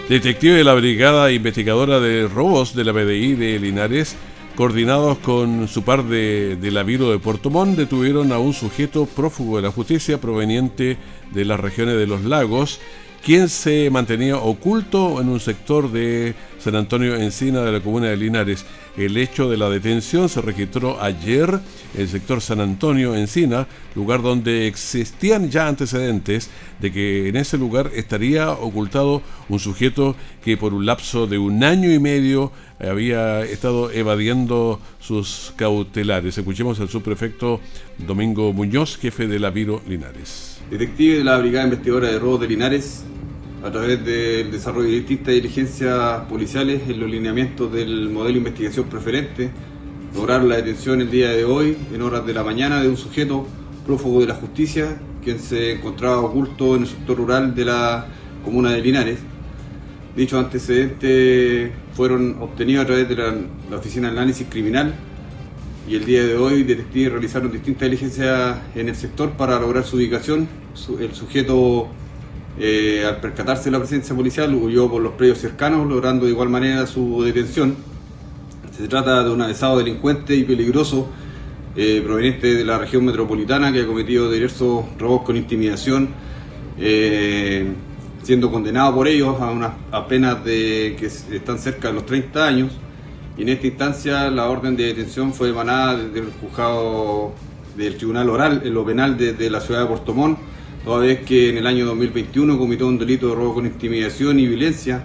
Detective 0.07 0.53
de 0.55 0.63
la 0.63 0.73
Brigada 0.73 1.31
Investigadora 1.31 1.99
de 1.99 2.27
Robos 2.27 2.75
de 2.75 2.83
la 2.83 2.91
BDI 2.91 3.33
de 3.33 3.59
Linares, 3.59 4.15
coordinados 4.55 5.17
con 5.17 5.67
su 5.67 5.83
par 5.83 6.03
de, 6.03 6.57
la 6.61 6.83
Viro 6.83 7.09
de 7.09 7.19
Puerto 7.19 7.49
Montt, 7.49 7.77
detuvieron 7.77 8.31
a 8.31 8.37
un 8.37 8.53
sujeto 8.53 9.05
prófugo 9.07 9.57
de 9.57 9.63
la 9.63 9.71
justicia 9.71 10.21
proveniente 10.21 10.97
de 11.31 11.45
las 11.45 11.59
regiones 11.59 11.97
de 11.97 12.05
los 12.05 12.23
lagos 12.23 12.79
quien 13.23 13.47
se 13.47 13.89
mantenía 13.89 14.35
oculto 14.35 15.21
en 15.21 15.29
un 15.29 15.39
sector 15.39 15.89
de 15.89 16.35
San 16.59 16.75
Antonio 16.75 17.15
Encina 17.15 17.61
de 17.61 17.71
la 17.71 17.79
comuna 17.79 18.07
de 18.07 18.17
Linares. 18.17 18.65
El 18.97 19.15
hecho 19.15 19.49
de 19.49 19.55
la 19.55 19.69
detención 19.69 20.27
se 20.27 20.41
registró 20.41 21.01
ayer 21.01 21.49
en 21.95 22.01
el 22.01 22.09
sector 22.09 22.41
San 22.41 22.59
Antonio 22.59 23.15
Encina, 23.15 23.65
lugar 23.95 24.21
donde 24.21 24.67
existían 24.67 25.49
ya 25.49 25.69
antecedentes 25.69 26.49
de 26.81 26.91
que 26.91 27.29
en 27.29 27.37
ese 27.37 27.57
lugar 27.57 27.91
estaría 27.95 28.51
ocultado 28.51 29.21
un 29.47 29.59
sujeto 29.59 30.17
que 30.43 30.57
por 30.57 30.73
un 30.73 30.85
lapso 30.85 31.25
de 31.25 31.37
un 31.37 31.63
año 31.63 31.93
y 31.93 31.99
medio 31.99 32.51
había 32.77 33.41
estado 33.43 33.89
evadiendo 33.89 34.81
sus 34.99 35.53
cautelares. 35.55 36.37
Escuchemos 36.37 36.77
al 36.81 36.89
subprefecto 36.89 37.61
Domingo 37.97 38.51
Muñoz, 38.51 38.97
jefe 38.97 39.27
de 39.27 39.39
la 39.39 39.49
Viro 39.49 39.81
Linares. 39.87 40.52
Detective 40.73 41.19
de 41.19 41.23
la 41.23 41.37
Brigada 41.37 41.65
Investigadora 41.65 42.07
de 42.07 42.17
Robos 42.17 42.41
de 42.41 42.47
Linares, 42.47 43.03
a 43.63 43.69
través 43.69 44.03
del 44.03 44.49
desarrollo 44.49 44.87
de 44.87 44.95
distintas 44.95 45.35
diligencias 45.35 46.21
policiales 46.21 46.81
en 46.89 46.99
los 46.99 47.11
lineamientos 47.11 47.71
del 47.71 48.09
modelo 48.09 48.33
de 48.33 48.37
investigación 48.39 48.87
preferente, 48.87 49.51
lograron 50.15 50.49
la 50.49 50.55
detención 50.55 50.99
el 50.99 51.11
día 51.11 51.29
de 51.29 51.45
hoy, 51.45 51.77
en 51.93 52.01
horas 52.01 52.25
de 52.25 52.33
la 52.33 52.43
mañana, 52.43 52.81
de 52.81 52.89
un 52.89 52.97
sujeto 52.97 53.45
prófugo 53.85 54.21
de 54.21 54.25
la 54.25 54.33
justicia, 54.33 54.97
quien 55.23 55.37
se 55.37 55.73
encontraba 55.73 56.21
oculto 56.21 56.75
en 56.75 56.81
el 56.81 56.87
sector 56.87 57.17
rural 57.17 57.53
de 57.53 57.65
la 57.65 58.07
comuna 58.43 58.71
de 58.71 58.81
Linares. 58.81 59.19
Dichos 60.15 60.43
antecedentes 60.43 61.71
fueron 61.93 62.37
obtenidos 62.41 62.85
a 62.85 62.87
través 62.87 63.07
de 63.07 63.15
la, 63.15 63.35
la 63.69 63.77
Oficina 63.77 64.07
de 64.07 64.17
Análisis 64.17 64.47
Criminal 64.49 64.91
y 65.87 65.95
el 65.95 66.05
día 66.05 66.23
de 66.23 66.37
hoy 66.37 66.63
detectives 66.63 67.11
realizaron 67.11 67.51
distintas 67.51 67.89
diligencias 67.89 68.57
en 68.73 68.87
el 68.87 68.95
sector 68.95 69.31
para 69.31 69.59
lograr 69.59 69.83
su 69.83 69.97
ubicación. 69.97 70.47
El 70.99 71.13
sujeto, 71.13 71.89
eh, 72.57 73.03
al 73.05 73.19
percatarse 73.19 73.65
de 73.65 73.71
la 73.71 73.79
presencia 73.79 74.15
policial, 74.15 74.55
huyó 74.55 74.89
por 74.89 75.01
los 75.01 75.13
predios 75.13 75.39
cercanos, 75.39 75.87
logrando 75.87 76.25
de 76.25 76.31
igual 76.31 76.49
manera 76.49 76.87
su 76.87 77.21
detención. 77.23 77.75
Se 78.77 78.87
trata 78.87 79.23
de 79.23 79.29
un 79.29 79.41
avesado 79.41 79.77
delincuente 79.77 80.35
y 80.35 80.43
peligroso 80.43 81.09
eh, 81.75 82.01
proveniente 82.03 82.55
de 82.55 82.63
la 82.63 82.77
región 82.77 83.03
metropolitana 83.03 83.73
que 83.73 83.81
ha 83.81 83.87
cometido 83.87 84.31
diversos 84.31 84.85
robos 84.97 85.23
con 85.23 85.35
intimidación, 85.35 86.09
eh, 86.79 87.67
siendo 88.23 88.49
condenado 88.49 88.95
por 88.95 89.07
ellos 89.09 89.39
a 89.41 89.51
unas 89.51 89.73
penas 90.07 90.43
de, 90.45 90.95
que 90.97 91.07
están 91.07 91.59
cerca 91.59 91.89
de 91.89 91.95
los 91.95 92.05
30 92.05 92.47
años 92.47 92.71
y 93.37 93.41
en 93.41 93.49
esta 93.49 93.67
instancia 93.67 94.29
la 94.29 94.49
orden 94.49 94.75
de 94.75 94.85
detención 94.85 95.33
fue 95.33 95.49
emanada 95.49 95.97
desde 95.97 96.19
el 96.19 96.31
juzgado 96.39 97.33
del 97.75 97.97
Tribunal 97.97 98.29
Oral 98.29 98.61
en 98.63 98.73
lo 98.73 98.85
penal 98.85 99.17
de, 99.17 99.49
la 99.49 99.59
ciudad 99.59 99.81
de 99.81 99.87
Portomón, 99.87 100.37
toda 100.85 100.99
vez 100.99 101.21
que 101.21 101.49
en 101.49 101.57
el 101.57 101.65
año 101.65 101.85
2021 101.87 102.59
cometió 102.59 102.87
un 102.87 102.99
delito 102.99 103.29
de 103.29 103.35
robo 103.35 103.55
con 103.55 103.65
intimidación 103.65 104.39
y 104.39 104.47
violencia 104.47 105.03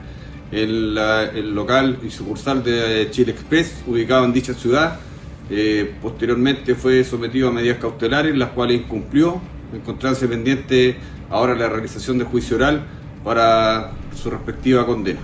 en 0.52 0.68
el 0.68 1.54
local 1.54 1.98
y 2.06 2.10
sucursal 2.10 2.62
de 2.62 3.08
Chile 3.10 3.32
Express, 3.32 3.82
ubicado 3.86 4.24
en 4.24 4.32
dicha 4.32 4.54
ciudad. 4.54 4.98
Eh, 5.50 5.94
posteriormente 6.02 6.74
fue 6.74 7.04
sometido 7.04 7.48
a 7.48 7.52
medidas 7.52 7.78
cautelares, 7.78 8.36
las 8.36 8.50
cuales 8.50 8.82
incumplió, 8.82 9.40
encontrándose 9.72 10.28
pendiente 10.28 10.96
ahora 11.30 11.54
la 11.54 11.68
realización 11.68 12.18
de 12.18 12.24
juicio 12.24 12.56
oral 12.56 12.82
para 13.24 13.92
su 14.14 14.28
respectiva 14.30 14.84
condena. 14.84 15.20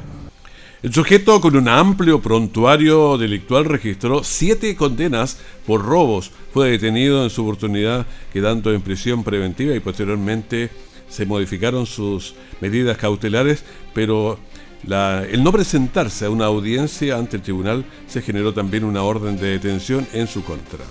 El 0.84 0.92
sujeto 0.92 1.40
con 1.40 1.56
un 1.56 1.66
amplio 1.66 2.20
prontuario 2.20 3.16
delictual 3.16 3.64
registró 3.64 4.22
siete 4.22 4.76
condenas 4.76 5.38
por 5.66 5.82
robos. 5.82 6.30
Fue 6.52 6.68
detenido 6.68 7.24
en 7.24 7.30
su 7.30 7.42
oportunidad 7.42 8.06
quedando 8.34 8.70
en 8.70 8.82
prisión 8.82 9.24
preventiva 9.24 9.74
y 9.74 9.80
posteriormente 9.80 10.68
se 11.08 11.24
modificaron 11.24 11.86
sus 11.86 12.34
medidas 12.60 12.98
cautelares, 12.98 13.64
pero 13.94 14.38
el 14.86 15.42
no 15.42 15.52
presentarse 15.52 16.26
a 16.26 16.30
una 16.30 16.44
audiencia 16.44 17.16
ante 17.16 17.38
el 17.38 17.42
tribunal 17.42 17.86
se 18.06 18.20
generó 18.20 18.52
también 18.52 18.84
una 18.84 19.04
orden 19.04 19.38
de 19.38 19.52
detención 19.52 20.06
en 20.12 20.26
su 20.26 20.44
contra. 20.44 20.84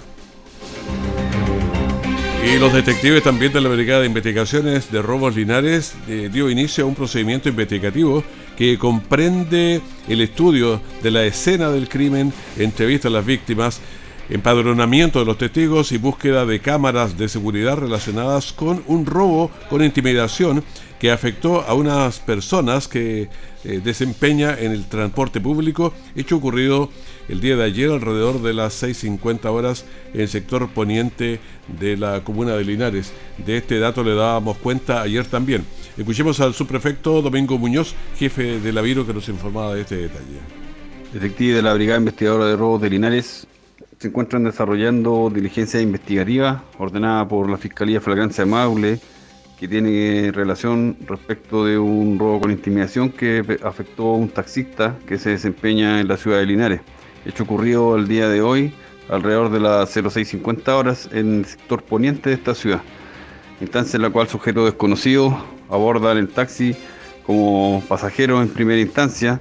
Y 2.44 2.58
los 2.58 2.74
detectives 2.74 3.22
también 3.22 3.54
de 3.54 3.62
la 3.62 3.70
Brigada 3.70 4.02
de 4.02 4.08
Investigaciones 4.08 4.92
de 4.92 5.04
Robos 5.04 5.36
Linares 5.36 5.94
eh, 6.08 6.30
dio 6.34 6.50
inicio 6.50 6.84
a 6.84 6.88
un 6.88 6.96
procedimiento 6.96 7.48
investigativo 7.48 8.24
que 8.58 8.78
comprende 8.78 9.82
el 10.08 10.22
estudio 10.22 10.82
de 11.02 11.12
la 11.12 11.24
escena 11.24 11.70
del 11.70 11.90
crimen, 11.90 12.34
entrevista 12.58 13.08
a 13.08 13.12
las 13.12 13.26
víctimas, 13.26 13.82
empadronamiento 14.30 15.20
de 15.20 15.26
los 15.26 15.38
testigos 15.38 15.92
y 15.92 15.98
búsqueda 15.98 16.46
de 16.46 16.60
cámaras 16.60 17.18
de 17.18 17.28
seguridad 17.28 17.78
relacionadas 17.78 18.54
con 18.54 18.84
un 18.88 19.06
robo 19.06 19.52
con 19.70 19.84
intimidación 19.84 20.64
que 21.00 21.12
afectó 21.12 21.62
a 21.62 21.74
unas 21.74 22.20
personas 22.22 22.88
que 22.88 23.28
eh, 23.66 23.82
desempeña 23.84 24.58
en 24.58 24.72
el 24.72 24.86
transporte 24.86 25.42
público, 25.42 25.94
hecho 26.16 26.38
ocurrido 26.38 26.90
el 27.28 27.42
día 27.42 27.58
de 27.58 27.66
ayer 27.66 27.92
alrededor 27.92 28.42
de 28.42 28.54
las 28.54 28.82
6.50 28.82 29.46
horas 29.48 29.86
en 30.14 30.22
el 30.22 30.30
sector 30.30 30.70
poniente 30.70 31.42
de 31.68 31.98
la 31.98 32.24
comuna 32.24 32.54
de 32.56 32.64
Linares. 32.64 33.12
De 33.46 33.58
este 33.58 33.80
dato 33.80 34.02
le 34.02 34.16
dábamos 34.16 34.58
cuenta 34.58 35.02
ayer 35.02 35.26
también. 35.26 35.66
Escuchemos 35.98 36.40
al 36.40 36.54
subprefecto 36.54 37.22
Domingo 37.22 37.58
Muñoz, 37.58 37.96
jefe 38.18 38.62
de 38.62 38.72
la 38.72 38.82
Viro, 38.82 39.06
que 39.06 39.14
nos 39.14 39.28
informaba 39.28 39.76
de 39.76 39.82
este 39.82 39.98
detalle. 39.98 40.40
Detective 41.12 41.56
de 41.56 41.62
la 41.62 41.74
Brigada 41.74 42.00
Investigadora 42.00 42.46
de 42.46 42.56
Robos 42.56 42.82
de 42.82 42.90
Linares 42.90 43.46
se 44.04 44.10
encuentran 44.10 44.44
desarrollando 44.44 45.32
diligencia 45.34 45.80
investigativa 45.80 46.62
ordenada 46.78 47.26
por 47.26 47.50
la 47.50 47.56
Fiscalía 47.56 48.02
Flagrancia 48.02 48.44
de 48.44 48.52
Maule 48.52 49.00
que 49.58 49.66
tiene 49.66 50.30
relación 50.34 50.98
respecto 51.08 51.64
de 51.64 51.80
un 51.80 52.20
robo 52.20 52.42
con 52.42 52.52
intimidación 52.52 53.10
que 53.10 53.60
afectó 53.64 54.10
a 54.10 54.16
un 54.18 54.28
taxista 54.28 54.98
que 55.08 55.18
se 55.18 55.30
desempeña 55.30 56.02
en 56.02 56.10
la 56.10 56.18
ciudad 56.18 56.40
de 56.40 56.46
Linares. 56.48 56.82
Hecho 57.26 57.44
ocurrido 57.44 57.96
el 57.96 58.10
día 58.10 58.28
de 58.28 58.42
hoy 58.42 58.74
alrededor 59.08 59.50
de 59.50 59.62
las 59.62 59.90
0650 59.94 60.76
horas 60.76 61.08
en 61.14 61.40
el 61.40 61.46
sector 61.46 61.82
poniente 61.82 62.30
de 62.30 62.36
esta 62.36 62.56
ciudad. 62.56 62.82
Instancia 63.62 63.96
en 63.96 64.02
la 64.02 64.10
cual 64.10 64.28
sujeto 64.28 64.66
desconocido 64.66 65.34
abordan 65.70 66.18
el 66.18 66.28
taxi 66.28 66.76
como 67.26 67.82
pasajero 67.88 68.42
en 68.42 68.50
primera 68.50 68.82
instancia 68.82 69.40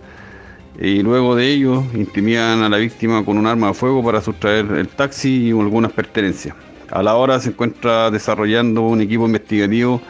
y 0.80 1.02
luego 1.02 1.36
de 1.36 1.48
ello 1.48 1.82
intimidan 1.94 2.62
a 2.62 2.68
la 2.68 2.78
víctima 2.78 3.24
con 3.24 3.38
un 3.38 3.46
arma 3.46 3.68
de 3.68 3.74
fuego 3.74 4.02
para 4.02 4.20
sustraer 4.20 4.66
el 4.72 4.88
taxi 4.88 5.48
y 5.48 5.50
algunas 5.50 5.92
pertenencias. 5.92 6.56
A 6.90 7.02
la 7.02 7.14
hora 7.14 7.40
se 7.40 7.50
encuentra 7.50 8.10
desarrollando 8.10 8.82
un 8.82 9.00
equipo 9.00 9.26
investigativo 9.26 10.00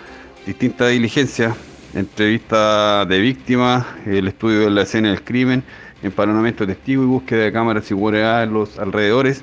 distintas 0.47 0.91
diligencias, 0.91 1.57
entrevista 1.95 3.05
de 3.05 3.21
víctimas, 3.21 3.87
el 4.07 4.29
estudio 4.29 4.61
de 4.61 4.71
la 4.71 4.83
escena 4.83 5.11
del 5.11 5.23
crimen, 5.23 5.63
empadronamiento 6.03 6.67
de 6.67 6.75
testigos 6.75 7.05
y 7.05 7.09
búsqueda 7.09 7.45
de 7.45 7.53
cámaras 7.53 7.85
de 7.85 7.89
seguridad 7.89 8.43
en 8.43 8.53
los 8.53 8.79
alrededores 8.79 9.43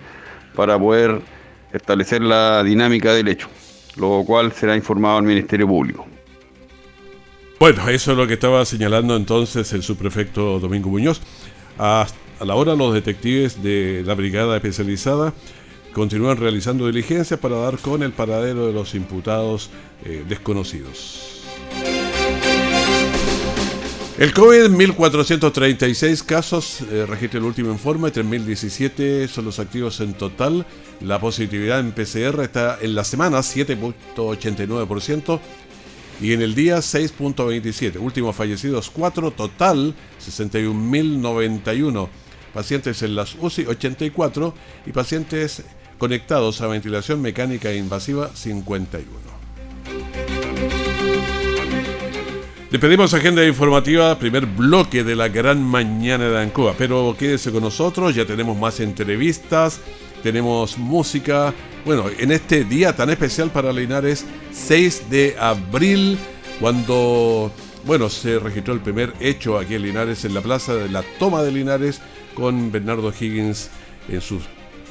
para 0.56 0.78
poder 0.78 1.22
establecer 1.72 2.22
la 2.22 2.64
dinámica 2.64 3.14
del 3.14 3.28
hecho, 3.28 3.48
lo 3.96 4.24
cual 4.26 4.52
será 4.52 4.76
informado 4.76 5.18
al 5.18 5.24
Ministerio 5.24 5.68
Público. 5.68 6.06
Bueno, 7.60 7.90
eso 7.90 8.14
es 8.14 8.18
lo 8.18 8.26
que 8.26 8.36
estaba 8.36 8.64
señalando 8.64 9.18
entonces 9.18 9.74
el 9.74 9.84
subprefecto 9.84 10.60
Domingo 10.60 10.90
Muñoz. 10.90 11.20
A, 11.78 12.08
la 12.40 12.56
hora 12.56 12.74
los 12.74 12.94
detectives 12.94 13.62
de 13.62 14.02
la 14.06 14.14
brigada 14.14 14.56
especializada 14.56 15.34
continúan 15.92 16.38
realizando 16.38 16.88
diligencias 16.88 17.38
para 17.38 17.58
dar 17.58 17.78
con 17.80 18.02
el 18.02 18.14
paradero 18.14 18.68
de 18.68 18.72
los 18.72 18.96
imputados 18.96 19.72
eh, 20.06 20.24
desconocidos. 20.26 21.44
El 24.18 24.34
COVID, 24.34 24.70
1.436 24.70 26.26
casos, 26.26 26.82
eh, 26.92 27.06
registra 27.06 27.40
el 27.40 27.46
último 27.46 27.72
informe, 27.72 28.10
3.017 28.10 29.28
son 29.28 29.46
los 29.46 29.60
activos 29.60 30.00
en 30.02 30.14
total. 30.14 30.66
La 31.00 31.20
positividad 31.20 31.80
en 31.80 31.92
PCR 31.92 32.42
está 32.42 32.78
en 32.82 32.96
la 32.96 33.06
semana 33.06 33.40
7.89%, 33.40 35.40
y 36.22 36.34
en 36.34 36.42
el 36.42 36.56
día 36.56 36.78
6.27. 36.78 38.00
Últimos 38.00 38.36
fallecidos 38.36 38.90
4, 38.90 39.32
total 39.32 39.96
61.091. 40.20 42.10
Pacientes 42.54 43.02
en 43.04 43.16
las 43.16 43.36
UCI 43.36 43.66
84 43.68 44.54
y 44.86 44.92
pacientes 44.92 45.64
conectados 45.98 46.62
a 46.62 46.68
ventilación 46.68 47.22
mecánica 47.22 47.74
invasiva 47.74 48.30
51. 48.34 49.30
Le 52.72 52.78
pedimos 52.78 53.14
agenda 53.16 53.44
informativa, 53.46 54.18
primer 54.20 54.46
bloque 54.46 55.04
de 55.04 55.16
la 55.16 55.28
gran 55.28 55.64
mañana 55.64 56.30
de 56.30 56.40
Ancoa, 56.40 56.76
pero 56.78 57.16
quédese 57.18 57.52
con 57.52 57.64
nosotros, 57.64 58.14
ya 58.14 58.26
tenemos 58.26 58.56
más 58.56 58.80
entrevistas, 58.80 59.82
tenemos 60.24 60.78
música. 60.78 61.54
Bueno, 61.86 62.06
en 62.18 62.32
este 62.32 62.64
día 62.64 62.96
tan 62.96 63.10
especial 63.10 63.50
para 63.52 63.72
Linares, 63.72 64.26
6 64.52 65.10
de 65.10 65.36
abril, 65.40 66.18
cuando 66.60 67.52
bueno, 67.86 68.10
se 68.10 68.40
registró 68.40 68.74
el 68.74 68.82
primer 68.82 69.14
hecho 69.20 69.58
aquí 69.58 69.76
en 69.76 69.84
Linares, 69.84 70.26
en 70.26 70.34
la 70.34 70.42
plaza 70.42 70.76
de 70.76 70.90
la 70.90 71.04
toma 71.18 71.44
de 71.44 71.52
Linares, 71.52 72.02
con 72.34 72.72
Bernardo 72.72 73.12
Higgins 73.18 73.70
en 74.08 74.22
sus 74.22 74.44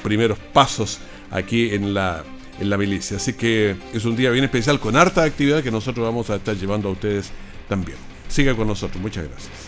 primeros 0.02 0.38
pasos 0.52 0.98
aquí 1.30 1.74
en 1.74 1.94
la, 1.94 2.24
en 2.58 2.70
la 2.70 2.76
milicia. 2.76 3.16
Así 3.16 3.34
que 3.34 3.76
es 3.92 4.04
un 4.04 4.16
día 4.16 4.30
bien 4.30 4.44
especial 4.44 4.80
con 4.80 4.96
harta 4.96 5.24
actividad 5.24 5.62
que 5.62 5.70
nosotros 5.70 6.04
vamos 6.04 6.30
a 6.30 6.36
estar 6.36 6.56
llevando 6.56 6.88
a 6.88 6.92
ustedes 6.92 7.30
también. 7.68 7.98
Siga 8.28 8.54
con 8.54 8.66
nosotros, 8.66 9.00
muchas 9.00 9.28
gracias. 9.28 9.67